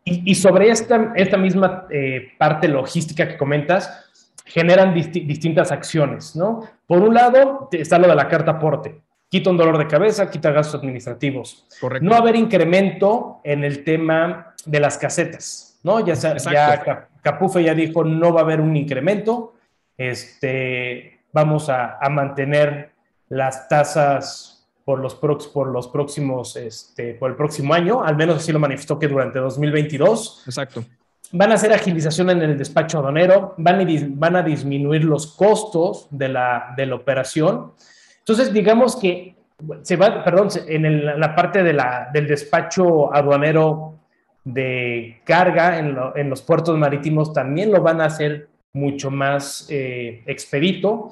y, 0.05 0.35
sobre 0.35 0.71
esta, 0.71 1.13
esta 1.17 1.37
misma 1.37 1.87
eh, 1.91 2.33
parte 2.39 2.69
logística 2.69 3.29
que 3.29 3.37
comentas, 3.37 4.07
generan 4.45 4.95
distintas 4.95 5.71
acciones, 5.71 6.35
¿no? 6.35 6.63
Por 6.87 7.03
un 7.03 7.15
lado, 7.15 7.69
está 7.71 7.99
lo 7.99 8.09
de 8.09 8.15
la 8.15 8.29
carta 8.29 8.53
aporte. 8.53 9.03
Quita 9.29 9.51
un 9.51 9.59
dolor 9.59 9.77
de 9.77 9.87
cabeza, 9.87 10.31
quita 10.31 10.51
gastos 10.53 10.81
administrativos. 10.81 11.67
Correcto. 11.79 12.09
No 12.09 12.15
haber 12.15 12.35
incremento 12.35 13.41
en 13.45 13.63
el 13.63 13.85
tema 13.85 14.55
de 14.65 14.81
las 14.81 14.97
casetas, 14.97 15.79
¿no? 15.83 16.01
Ya, 16.01 16.15
ya 16.15 17.09
Capufe 17.23 17.63
ya 17.63 17.75
dijo 17.75 18.05
no 18.05 18.33
va 18.33 18.41
a 18.41 18.45
haber 18.45 18.61
un 18.61 18.75
incremento, 18.75 19.55
este, 19.99 21.21
vamos 21.33 21.69
a, 21.69 21.99
mantener 22.11 22.93
las 23.29 23.69
tasas 23.69 24.58
por 24.88 25.01
los, 25.01 25.14
por 25.16 25.68
los 25.68 25.87
próximos, 25.88 26.57
este, 26.57 27.12
por 27.12 27.29
el 27.29 27.37
próximo 27.37 27.74
año, 27.74 28.03
al 28.03 28.16
menos 28.16 28.38
así 28.38 28.53
lo 28.53 28.59
manifestó 28.59 28.98
que 28.98 29.07
durante 29.07 29.38
2022. 29.38 30.44
Exacto. 30.46 30.83
Van 31.31 31.53
a 31.53 31.57
hacer 31.57 31.74
agilización 31.74 32.31
en 32.31 32.40
el 32.40 32.57
despacho 32.57 33.01
aduanero, 33.01 33.53
van 33.59 33.83
a, 33.83 33.87
van 34.12 34.37
a 34.37 34.42
disminuir 34.42 35.05
los 35.05 35.27
costos 35.27 36.07
de 36.11 36.31
la, 36.31 36.72
de 36.74 36.87
la 36.87 36.94
operación. 36.94 37.72
Entonces, 38.20 38.51
digamos 38.51 38.96
que 38.96 39.37
se 39.83 39.96
va, 39.96 40.24
perdón, 40.24 40.48
en, 40.66 41.20
la 41.20 41.37
parte 41.37 41.62
de 41.62 41.74
la, 41.74 42.09
del 42.11 42.27
despacho 42.27 43.14
aduanero 43.14 43.98
de 44.42 45.20
carga 45.24 45.79
en, 45.79 46.31
los 46.31 46.40
puertos 46.40 46.79
marítimos 46.79 47.35
también 47.35 47.70
lo 47.70 47.83
van 47.83 48.01
a 48.01 48.07
hacer 48.07 48.48
mucho 48.72 49.11
más 49.11 49.66
eh, 49.68 50.22
expedito. 50.24 51.11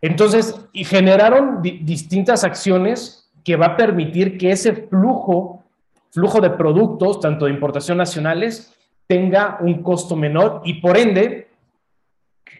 Entonces, 0.00 0.54
y 0.72 0.84
generaron 0.84 1.60
distintas 1.62 2.44
acciones 2.44 3.30
que 3.44 3.56
va 3.56 3.66
a 3.66 3.76
permitir 3.76 4.38
que 4.38 4.52
ese 4.52 4.72
flujo, 4.72 5.64
flujo 6.10 6.40
de 6.40 6.50
productos, 6.50 7.20
tanto 7.20 7.46
de 7.46 7.52
importación 7.52 7.98
nacionales, 7.98 8.74
tenga 9.06 9.58
un 9.60 9.82
costo 9.82 10.14
menor 10.14 10.60
y 10.64 10.74
por 10.74 10.96
ende, 10.96 11.48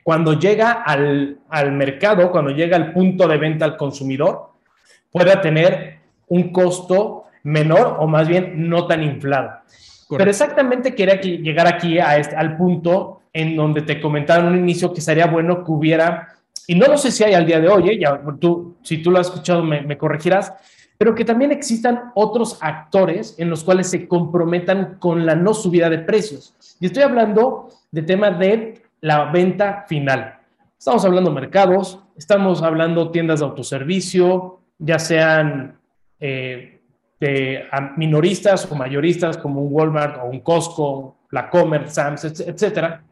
cuando 0.02 0.32
llega 0.32 0.72
al, 0.72 1.38
al 1.48 1.72
mercado, 1.72 2.30
cuando 2.30 2.50
llega 2.50 2.76
al 2.76 2.92
punto 2.92 3.28
de 3.28 3.36
venta 3.36 3.64
al 3.64 3.76
consumidor, 3.76 4.52
pueda 5.12 5.40
tener 5.40 5.98
un 6.28 6.52
costo 6.52 7.24
menor 7.42 7.96
o 8.00 8.06
más 8.06 8.26
bien 8.26 8.68
no 8.68 8.86
tan 8.86 9.02
inflado. 9.02 9.50
Pero 10.16 10.30
exactamente 10.30 10.94
quería 10.94 11.20
llegar 11.20 11.66
aquí 11.66 11.98
a 11.98 12.16
este, 12.16 12.34
al 12.34 12.56
punto 12.56 13.22
en 13.32 13.56
donde 13.56 13.82
te 13.82 14.00
comentaba 14.00 14.40
en 14.40 14.54
un 14.54 14.58
inicio 14.58 14.92
que 14.92 15.00
sería 15.00 15.26
bueno 15.26 15.64
que 15.64 15.70
hubiera, 15.70 16.37
y 16.70 16.74
no 16.74 16.86
lo 16.86 16.98
sé 16.98 17.10
si 17.10 17.24
hay 17.24 17.32
al 17.32 17.46
día 17.46 17.60
de 17.60 17.68
hoy, 17.68 17.88
¿eh? 17.88 17.98
ya, 17.98 18.20
tú, 18.38 18.76
si 18.82 18.98
tú 18.98 19.10
lo 19.10 19.18
has 19.18 19.28
escuchado 19.28 19.64
me, 19.64 19.96
corregirás, 19.96 20.52
pero 20.98 21.14
que 21.14 21.24
también 21.24 21.50
existan 21.50 22.12
otros 22.14 22.58
actores 22.60 23.36
en 23.38 23.48
los 23.48 23.64
cuales 23.64 23.88
se 23.88 24.06
comprometan 24.06 24.98
con 24.98 25.24
la 25.24 25.34
no 25.34 25.54
subida 25.54 25.88
de 25.88 26.00
precios. 26.00 26.54
Y 26.78 26.84
estoy 26.84 27.04
hablando 27.04 27.70
de 27.90 28.02
tema 28.02 28.30
de 28.32 28.82
la 29.00 29.32
venta 29.32 29.86
final. 29.88 30.40
Estamos 30.78 31.06
hablando 31.06 31.30
mercados, 31.32 32.00
estamos 32.18 32.62
hablando 32.62 33.10
tiendas 33.10 33.40
de 33.40 33.46
autoservicio, 33.46 34.60
ya 34.76 34.98
sean 34.98 35.80
eh, 36.20 36.82
minoristas 37.96 38.70
o 38.70 38.74
mayoristas 38.74 39.38
como 39.38 39.62
un 39.62 39.72
Walmart 39.72 40.18
o 40.22 40.26
un 40.26 40.40
Costco, 40.40 41.16
la 41.30 41.48
Comer, 41.48 41.88
Sam's, 41.88 42.24
etcétera. 42.24 43.04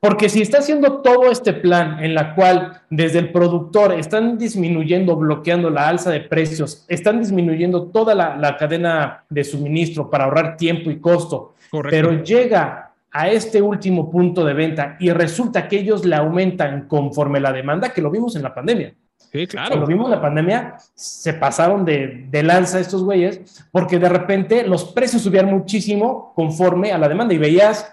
Porque 0.00 0.28
si 0.28 0.40
está 0.40 0.58
haciendo 0.58 1.00
todo 1.00 1.30
este 1.30 1.52
plan 1.52 2.02
en 2.04 2.14
la 2.14 2.36
cual 2.36 2.82
desde 2.88 3.18
el 3.18 3.32
productor 3.32 3.94
están 3.94 4.38
disminuyendo, 4.38 5.16
bloqueando 5.16 5.70
la 5.70 5.88
alza 5.88 6.10
de 6.10 6.20
precios, 6.20 6.84
están 6.88 7.18
disminuyendo 7.18 7.88
toda 7.88 8.14
la, 8.14 8.56
cadena 8.56 9.24
de 9.28 9.42
suministro 9.42 10.08
para 10.08 10.24
ahorrar 10.24 10.56
tiempo 10.56 10.90
y 10.90 11.00
costo, 11.00 11.54
pero 11.90 12.22
llega 12.22 12.92
a 13.10 13.28
este 13.28 13.60
último 13.60 14.08
punto 14.08 14.44
de 14.44 14.54
venta 14.54 14.96
y 15.00 15.10
resulta 15.10 15.66
que 15.66 15.80
ellos 15.80 16.04
le 16.04 16.14
aumentan 16.14 16.86
conforme 16.86 17.40
la 17.40 17.52
demanda, 17.52 17.92
que 17.92 18.02
lo 18.02 18.10
vimos 18.10 18.36
en 18.36 18.42
la 18.42 18.54
pandemia. 18.54 18.94
Sí, 19.32 19.46
claro. 19.46 19.70
Cuando 19.70 19.86
vimos 19.86 20.08
la 20.08 20.20
pandemia, 20.20 20.76
se 20.94 21.34
pasaron 21.34 21.84
de, 21.84 22.26
de, 22.30 22.42
lanza 22.42 22.78
estos 22.78 23.02
güeyes, 23.02 23.66
porque 23.72 23.98
de 23.98 24.08
repente 24.08 24.62
los 24.62 24.84
precios 24.84 25.22
subían 25.22 25.46
muchísimo 25.46 26.32
conforme 26.34 26.92
a 26.92 26.98
la 26.98 27.08
demanda. 27.08 27.34
Y 27.34 27.38
veías 27.38 27.92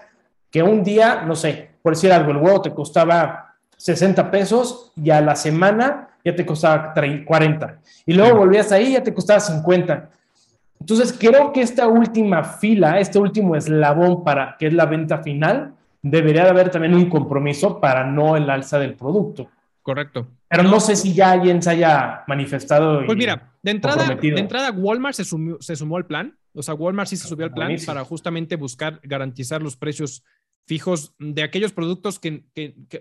que 0.50 0.62
un 0.62 0.82
día, 0.82 1.24
no 1.26 1.34
sé, 1.34 1.75
por 1.86 1.94
decir 1.94 2.10
algo, 2.10 2.32
el 2.32 2.38
huevo 2.38 2.60
te 2.62 2.74
costaba 2.74 3.54
60 3.76 4.28
pesos 4.28 4.90
y 4.96 5.10
a 5.10 5.20
la 5.20 5.36
semana 5.36 6.08
ya 6.24 6.34
te 6.34 6.44
costaba 6.44 6.92
40. 6.92 7.78
Y 8.06 8.12
luego 8.12 8.38
volvías 8.38 8.72
ahí 8.72 8.86
y 8.88 8.92
ya 8.94 9.04
te 9.04 9.14
costaba 9.14 9.38
50. 9.38 10.10
Entonces, 10.80 11.16
creo 11.16 11.52
que 11.52 11.60
esta 11.62 11.86
última 11.86 12.42
fila, 12.42 12.98
este 12.98 13.20
último 13.20 13.54
eslabón 13.54 14.24
para 14.24 14.56
que 14.58 14.66
es 14.66 14.72
la 14.72 14.86
venta 14.86 15.18
final, 15.18 15.74
debería 16.02 16.42
de 16.42 16.50
haber 16.50 16.70
también 16.72 16.92
un 16.92 17.08
compromiso 17.08 17.80
para 17.80 18.02
no 18.02 18.36
el 18.36 18.50
alza 18.50 18.80
del 18.80 18.94
producto. 18.94 19.48
Correcto. 19.80 20.26
Pero 20.48 20.64
no 20.64 20.80
sé 20.80 20.96
si 20.96 21.14
ya 21.14 21.30
alguien 21.30 21.62
se 21.62 21.70
haya 21.70 22.24
manifestado. 22.26 23.06
Pues 23.06 23.16
mira, 23.16 23.52
de 23.62 23.70
entrada, 23.70 24.12
de 24.12 24.40
entrada 24.40 24.72
Walmart 24.72 25.14
se, 25.14 25.22
se 25.24 25.76
sumó 25.76 25.98
al 25.98 26.06
plan. 26.06 26.36
O 26.52 26.62
sea, 26.62 26.74
Walmart 26.74 27.08
sí 27.08 27.16
se 27.16 27.28
subió 27.28 27.46
al 27.46 27.52
plan 27.52 27.76
para 27.86 28.02
justamente 28.02 28.56
buscar 28.56 28.98
garantizar 29.04 29.62
los 29.62 29.76
precios 29.76 30.24
fijos 30.66 31.14
de 31.18 31.42
aquellos 31.42 31.72
productos 31.72 32.18
que, 32.18 32.44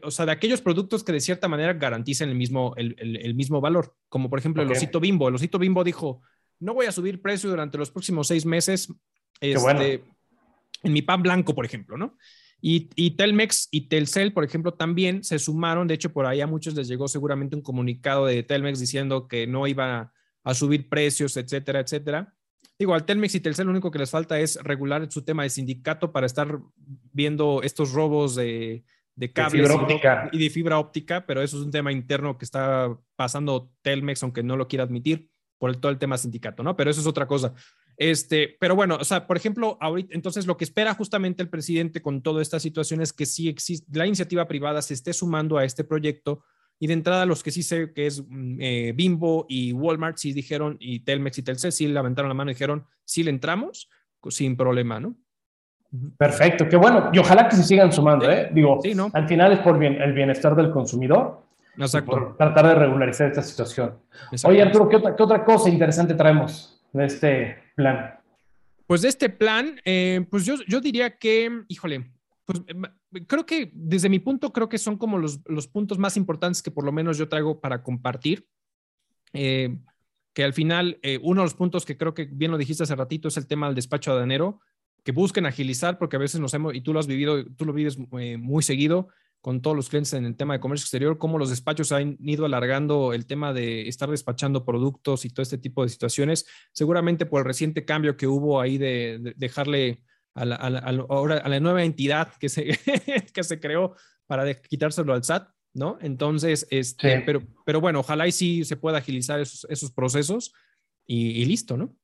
o 0.04 0.12
sea, 0.12 0.25
de 0.25 0.32
aquellos 0.32 0.62
productos 0.62 1.04
que 1.04 1.12
de 1.12 1.19
cierta 1.19 1.47
manera 1.47 1.73
garantizan 1.73 2.30
el 2.30 2.36
mismo, 2.36 2.73
el, 2.78 3.36
mismo 3.36 3.60
valor. 3.60 3.95
Como 4.08 4.30
por 4.30 4.39
ejemplo 4.39 4.62
el 4.62 4.71
osito 4.71 4.99
bimbo. 4.99 5.28
El 5.28 5.36
osito 5.36 5.58
bimbo 5.58 5.84
dijo, 5.84 6.21
no 6.60 6.73
voy 6.73 6.86
a 6.86 6.91
subir 6.91 7.21
precio 7.21 7.49
durante 7.49 7.78
los 7.78 7.89
próximos 7.89 8.28
seis 8.28 8.45
meses. 8.45 8.93
Este, 9.41 10.04
en 10.84 10.93
mi 10.93 11.01
pan 11.01 11.23
blanco, 11.23 11.56
por 11.56 11.65
ejemplo, 11.65 11.97
¿no? 11.97 12.17
Y, 12.62 13.12
Telmex 13.12 13.67
y 13.69 13.89
Telcel, 13.89 14.34
por 14.34 14.43
ejemplo, 14.43 14.73
también 14.73 15.23
se 15.23 15.38
sumaron. 15.38 15.88
De 15.88 15.93
hecho, 15.93 16.12
por 16.12 16.25
ahí 16.25 16.41
a 16.41 16.47
muchos 16.47 16.73
les 16.73 16.88
llegó 16.88 17.08
seguramente 17.08 17.56
un 17.56 17.62
comunicado 17.62 18.25
de 18.25 18.41
Telmex 18.41 18.80
diciendo 18.80 19.28
que 19.28 19.45
no 19.45 19.67
iba 19.67 20.13
a 20.43 20.54
subir 20.54 20.89
precios, 20.89 21.38
etcétera, 21.38 21.82
etcétera. 21.82 22.34
Digo, 22.78 22.94
al 22.94 23.06
Telmex 23.06 23.36
y 23.36 23.40
Telcel 23.40 23.68
lo 23.68 23.72
único 23.72 23.92
que 23.92 24.00
les 24.00 24.12
falta 24.12 24.40
es 24.40 24.58
regular 24.62 25.10
su 25.10 25.24
tema 25.24 25.44
de 25.44 25.50
sindicato 25.50 26.12
para 26.12 26.26
estar 26.26 26.60
viendo 27.14 27.62
estos 27.64 27.94
robos 27.94 28.36
de, 28.36 28.84
de 29.16 29.32
cables 29.32 29.72
y 30.32 30.38
de 30.38 30.50
fibra 30.50 30.78
óptica, 30.78 31.26
pero 31.26 31.42
eso 31.42 31.58
es 31.58 31.64
un 31.64 31.72
tema 31.72 31.92
interno 31.92 32.38
que 32.38 32.46
está 32.46 32.96
pasando 33.16 33.72
Telmex, 33.82 34.24
aunque 34.24 34.44
no 34.44 34.58
lo 34.58 34.68
quiera 34.68 34.84
admitir, 34.84 35.30
por 35.58 35.76
todo 35.78 35.92
el 35.92 35.98
tema 35.98 36.18
sindicato, 36.18 36.64
¿no? 36.64 36.76
Pero 36.76 36.92
eso 36.92 37.00
es 37.00 37.08
otra 37.08 37.28
cosa. 37.28 37.54
Este, 37.98 38.58
pero 38.60 38.76
bueno, 38.76 38.98
o 39.00 39.06
sea, 39.06 39.26
por 39.26 39.38
ejemplo, 39.38 39.78
ahorita, 39.80 40.14
entonces 40.14 40.46
lo 40.46 40.58
que 40.58 40.66
espera 40.66 40.94
justamente 40.94 41.42
el 41.42 41.50
presidente 41.50 42.02
con 42.02 42.22
toda 42.22 42.42
esta 42.42 42.60
situación 42.60 43.02
es 43.02 43.14
que 43.14 43.26
sí 43.26 43.48
existe, 43.48 43.88
la 43.98 44.06
iniciativa 44.06 44.48
privada 44.48 44.82
se 44.82 44.94
esté 44.94 45.14
sumando 45.14 45.58
a 45.58 45.64
este 45.64 45.86
proyecto 45.86 46.44
y 46.80 46.88
de 46.88 46.94
entrada 46.94 47.26
los 47.26 47.44
que 47.44 47.52
sí 47.52 47.64
sé 47.64 47.94
que 47.94 48.08
es 48.08 48.24
mm, 48.28 48.58
eh, 48.60 48.94
Bimbo 48.96 49.46
y 49.48 49.74
Walmart 49.74 50.18
sí 50.18 50.34
dijeron, 50.34 50.78
y 50.80 51.00
Telmex 51.00 51.38
y 51.38 51.44
Telcel 51.44 51.72
sí 51.72 51.88
levantaron 51.88 52.30
la 52.30 52.36
mano 52.36 52.52
y 52.52 52.54
dijeron, 52.54 52.86
sí 53.04 53.24
le 53.24 53.32
entramos 53.32 53.90
sin 54.30 54.58
problema, 54.58 55.00
¿no? 55.00 55.16
Perfecto, 56.18 56.68
qué 56.68 56.76
bueno. 56.76 57.10
Y 57.14 57.20
ojalá 57.20 57.48
que 57.48 57.56
se 57.56 57.64
sigan 57.64 57.92
sumando, 57.92 58.30
¿eh? 58.30 58.50
Digo, 58.52 58.80
al 59.14 59.28
final 59.28 59.54
es 59.54 59.60
por 59.60 59.78
bien, 59.78 60.02
el 60.02 60.14
bienestar 60.14 60.56
del 60.56 60.72
consumidor. 60.72 61.44
Exacto. 61.78 62.12
Por 62.12 62.38
tratar 62.38 62.68
de 62.68 62.76
regularizar 62.76 63.28
esta 63.28 63.42
situación. 63.42 63.98
Oye, 64.46 64.62
Arturo, 64.62 64.90
¿qué 64.90 64.96
otra, 64.96 65.16
¿qué 65.16 65.24
otra 65.24 65.44
cosa 65.44 65.70
interesante 65.70 66.14
traemos 66.14 66.82
de 66.92 67.06
este 67.06 67.58
plan? 67.76 68.20
Pues 68.88 69.02
de 69.02 69.10
este 69.10 69.30
plan, 69.30 69.80
eh, 69.84 70.26
pues 70.30 70.46
yo, 70.46 70.56
yo 70.68 70.80
diría 70.80 71.18
que, 71.18 71.64
híjole, 71.68 72.12
pues 72.46 72.62
eh, 72.68 72.74
creo 73.28 73.45
que 73.45 73.71
desde 73.73 74.10
mi 74.10 74.19
punto, 74.19 74.51
creo 74.51 74.69
que 74.69 74.78
son 74.78 74.97
como 74.97 75.17
los, 75.17 75.39
los 75.45 75.67
puntos 75.67 75.97
más 75.97 76.17
importantes 76.17 76.62
que 76.62 76.71
por 76.71 76.86
lo 76.86 76.91
menos 76.91 77.17
yo 77.17 77.30
traigo 77.30 77.62
para 77.62 77.84
compartir. 77.84 78.47
Eh, 79.34 79.78
que 80.34 80.43
al 80.43 80.54
final, 80.54 80.99
uno 81.21 81.41
de 81.41 81.45
los 81.45 81.54
puntos 81.54 81.86
que 81.86 81.95
creo 81.95 82.13
que 82.13 82.25
bien 82.25 82.51
lo 82.51 82.58
dijiste 82.58 82.84
hace 82.84 82.93
ratito 82.93 83.30
es 83.30 83.38
el 83.38 83.47
tema 83.47 83.67
del 83.67 83.75
despacho 83.75 84.12
aduanero, 84.12 84.60
que 85.06 85.13
busquen 85.13 85.45
agilizar, 85.45 85.97
porque 85.97 86.17
a 86.17 86.19
veces 86.19 86.41
nos 86.41 86.54
hemos, 86.54 86.75
y 86.75 86.82
tú 86.82 86.91
lo 86.91 86.99
has 86.99 87.08
vivido, 87.08 87.45
tú 87.56 87.63
lo 87.63 87.71
vives 87.71 87.97
muy 87.97 88.62
seguido, 88.62 89.08
con 89.45 89.62
todos 89.62 89.78
los 89.78 89.89
clientes 89.89 90.12
en 90.13 90.25
el 90.25 90.36
tema 90.36 90.56
de 90.56 90.60
comercio 90.60 90.86
exterior, 90.86 91.19
cómo 91.19 91.38
los 91.38 91.51
despachos 91.51 91.91
han 91.91 92.17
ido 92.19 92.47
alargando 92.47 93.13
el 93.13 93.28
tema 93.28 93.54
de 93.54 93.88
estar 93.88 94.10
despachando 94.10 94.65
productos 94.65 95.23
y 95.23 95.30
todo 95.30 95.43
este 95.43 95.60
tipo 95.60 95.84
de 95.84 95.89
situaciones, 95.89 96.47
seguramente 96.71 97.28
por 97.28 97.41
el 97.41 97.45
reciente 97.45 97.86
cambio 97.86 98.17
que 98.17 98.25
hubo 98.25 98.60
ahí 98.60 98.80
de, 98.80 99.36
dejarle 99.36 100.01
a 100.36 100.45
la, 100.45 100.56
a, 100.56 101.50
la, 101.50 101.60
nueva 101.60 101.84
entidad 101.84 102.28
que 102.39 102.50
se, 102.50 102.78
que 103.34 103.43
se 103.43 103.60
creó 103.60 103.95
para 104.28 104.54
quitárselo 104.54 105.13
al 105.13 105.24
SAT, 105.24 105.48
¿no? 105.74 105.98
Entonces, 106.02 106.67
este, 106.69 107.21
pero, 107.21 107.41
pero 107.65 107.80
bueno, 107.80 108.02
ojalá 108.02 108.28
y 108.28 108.32
sí 108.32 108.65
se 108.65 108.76
pueda 108.76 108.98
agilizar 108.98 109.39
esos, 109.39 109.65
esos 109.69 109.91
procesos 109.91 110.54
y, 111.08 111.45
listo, 111.45 111.78
¿no? 111.78 111.95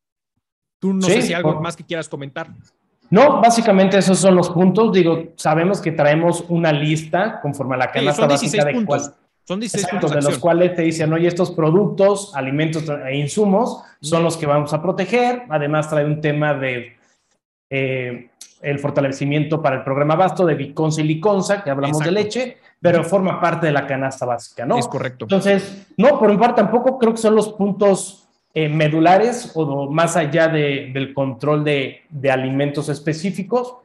Tú 0.79 0.93
no 0.93 1.01
sé 1.01 1.21
si 1.21 1.33
algo 1.33 1.59
más 1.61 1.75
que 1.75 1.85
quieras 1.85 2.07
comentar. 2.07 2.49
No, 3.09 3.41
básicamente 3.41 3.97
esos 3.97 4.17
son 4.17 4.35
los 4.35 4.49
puntos. 4.49 4.93
Digo, 4.93 5.33
sabemos 5.35 5.81
que 5.81 5.91
traemos 5.91 6.45
una 6.47 6.71
lista 6.71 7.39
conforme 7.41 7.75
a 7.75 7.79
la 7.79 7.91
canasta 7.91 8.25
básica 8.25 8.63
de 8.63 8.73
puntos. 8.73 9.11
son 9.43 9.59
16 9.59 9.87
puntos 9.91 10.11
de 10.11 10.21
los 10.21 10.39
cuales 10.39 10.73
te 10.75 10.83
dicen, 10.83 11.11
oye, 11.11 11.27
estos 11.27 11.51
productos, 11.51 12.33
alimentos 12.35 12.85
e 13.05 13.17
insumos 13.17 13.83
son 14.01 14.23
los 14.23 14.37
que 14.37 14.45
vamos 14.45 14.73
a 14.73 14.81
proteger. 14.81 15.43
Además, 15.49 15.89
trae 15.89 16.05
un 16.05 16.21
tema 16.21 16.53
de 16.53 17.00
eh, 17.71 18.29
el 18.61 18.77
fortalecimiento 18.77 19.61
para 19.61 19.77
el 19.77 19.83
programa 19.83 20.15
Basto 20.15 20.45
de 20.45 20.53
Biconsa 20.53 21.01
y 21.01 21.05
Liconza, 21.05 21.63
que 21.63 21.71
hablamos 21.71 21.99
de 21.99 22.11
leche, 22.11 22.57
pero 22.79 23.03
forma 23.03 23.39
parte 23.41 23.67
de 23.67 23.71
la 23.71 23.87
canasta 23.87 24.25
básica, 24.25 24.65
¿no? 24.65 24.77
Es 24.77 24.87
correcto. 24.87 25.25
Entonces, 25.25 25.87
no, 25.97 26.19
por 26.19 26.29
mi 26.29 26.37
parte 26.37 26.61
tampoco 26.61 26.99
creo 26.99 27.13
que 27.13 27.17
son 27.17 27.35
los 27.35 27.49
puntos 27.53 28.27
eh, 28.53 28.67
medulares 28.67 29.49
o 29.55 29.89
más 29.89 30.17
allá 30.17 30.49
del 30.49 31.13
control 31.13 31.63
de, 31.63 32.01
alimentos 32.29 32.89
específicos. 32.89 33.75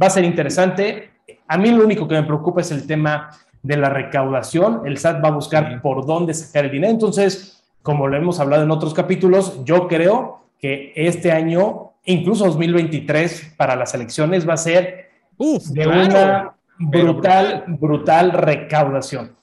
Va 0.00 0.06
a 0.06 0.10
ser 0.10 0.24
interesante. 0.24 1.10
A 1.48 1.58
mí 1.58 1.70
lo 1.70 1.84
único 1.84 2.06
que 2.06 2.14
me 2.14 2.22
preocupa 2.22 2.60
es 2.60 2.70
el 2.70 2.86
tema 2.86 3.30
de 3.62 3.76
la 3.76 3.90
recaudación. 3.90 4.82
El 4.86 4.98
SAT 4.98 5.24
va 5.24 5.28
a 5.28 5.32
buscar 5.32 5.82
por 5.82 6.06
dónde 6.06 6.32
sacar 6.32 6.66
el 6.66 6.70
dinero. 6.70 6.92
Entonces, 6.92 7.64
como 7.82 8.06
lo 8.06 8.16
hemos 8.16 8.38
hablado 8.38 8.62
en 8.62 8.70
otros 8.70 8.94
capítulos, 8.94 9.64
yo 9.64 9.88
creo 9.88 10.42
que 10.60 10.92
este 10.94 11.32
año, 11.32 11.87
incluso 12.08 12.44
2023, 12.46 13.54
para 13.56 13.76
las 13.76 13.94
elecciones 13.94 14.48
va 14.48 14.54
a 14.54 14.58
ser 14.58 15.10
de 15.38 15.86
una 15.86 16.56
brutal, 16.78 17.64
brutal, 17.68 18.32
recaudación. 18.32 19.36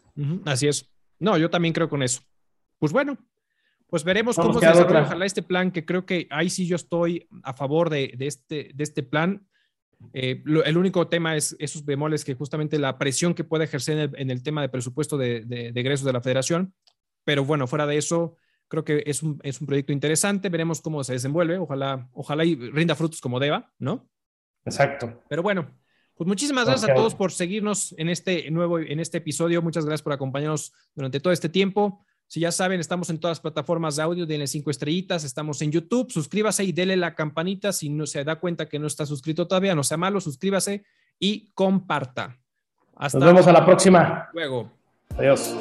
Así 0.45 0.67
es. 0.67 0.89
No, 1.19 1.38
yo 1.38 1.49
también 1.49 1.73
creo 1.73 1.89
con 1.89 2.04
eso. 2.04 2.21
Pues 2.80 2.91
bueno, 2.91 3.17
pues 3.89 4.04
veremos 4.04 4.36
cómo 4.36 4.60
se 4.60 4.65
desarrolla 4.65 5.04
ojalá 5.04 5.25
este 5.25 5.43
plan, 5.43 5.71
que 5.71 5.86
creo 5.86 6.06
que 6.06 6.28
ahí 6.32 6.49
sí 6.49 6.67
yo 6.67 6.75
estoy 6.75 7.28
a 7.43 7.54
favor 7.54 7.89
de, 7.89 8.15
este, 8.19 8.71
de 8.73 8.84
este 8.84 9.04
plan. 9.04 9.47
Eh, 10.13 10.43
el 10.65 10.78
único 10.78 11.08
tema 11.08 11.36
es 11.36 11.56
esos 11.60 11.86
bemoles 11.86 12.25
que 12.25 12.36
justamente 12.36 12.78
la 12.80 12.97
presión 12.97 13.34
que 13.34 13.43
puede 13.43 13.63
ejercer 13.63 14.12
en 14.15 14.30
el, 14.30 14.43
tema 14.43 14.62
de 14.62 14.69
presupuesto 14.69 15.17
de, 15.17 15.41
de, 15.45 15.67
egresos 15.69 16.06
de 16.06 16.13
la 16.13 16.21
federación. 16.21 16.73
Pero 17.23 17.45
bueno, 17.45 17.67
fuera 17.67 17.88
de 17.88 17.97
eso, 17.97 18.36
creo 18.67 18.84
que 18.84 19.04
es 19.06 19.23
un, 19.23 19.39
es 19.43 19.62
un 19.62 19.67
proyecto 19.67 19.93
interesante. 19.93 20.49
Veremos 20.49 20.82
cómo 20.82 21.04
se 21.04 21.13
desenvuelve. 21.13 21.58
Ojalá, 21.58 22.10
ojalá 22.13 22.45
y 22.45 22.56
rinda 22.56 22.95
frutos 22.95 23.21
como 23.21 23.39
deba, 23.39 23.71
¿no? 23.80 24.10
Exacto. 24.65 25.21
Pero 25.30 25.43
bueno, 25.43 25.67
pues 26.15 26.28
muchísimas 26.28 26.65
gracias 26.65 26.89
a 26.89 26.93
todos 26.93 27.13
por 27.13 27.32
seguirnos 27.32 27.93
en 27.97 28.10
este 28.10 28.49
nuevo, 28.51 28.80
en 28.80 28.99
este 28.99 29.17
episodio. 29.17 29.62
Muchas 29.62 29.86
gracias 29.86 30.01
por 30.01 30.13
acompañarnos 30.13 30.73
durante 30.95 31.19
todo 31.19 31.34
este 31.34 31.49
tiempo. 31.49 32.06
Si 32.28 32.39
ya 32.39 32.51
saben, 32.51 32.80
estamos 32.80 33.10
en 33.10 33.19
todas 33.19 33.38
las 33.38 33.41
plataformas 33.41 33.95
de 33.95 34.04
audio, 34.04 34.25
denle 34.25 34.47
cinco 34.47 34.71
estrellitas, 34.71 35.23
estamos 35.23 35.62
en 35.62 35.71
YouTube, 35.71 36.12
suscríbase 36.12 36.63
y 36.63 36.71
denle 36.71 36.97
la 36.97 37.13
campanita 37.13 37.71
si 37.71 37.89
no 37.89 38.08
se 38.08 38.23
da 38.23 38.38
cuenta 38.38 38.67
que 38.67 38.80
no 38.80 38.88
está 38.88 39.06
suscrito 39.06 39.47
todavía, 39.47 39.75
no 39.75 39.84
sea 39.84 39.97
malo, 39.97 40.19
suscríbase 40.19 40.84
y 41.19 41.51
comparta. 41.54 42.39
Hasta 42.95 43.19
Nos 43.19 43.28
vemos 43.28 43.47
a 43.47 43.51
la 43.51 43.65
próxima. 43.65 44.30
Luego. 44.34 44.71
Adiós. 45.17 45.56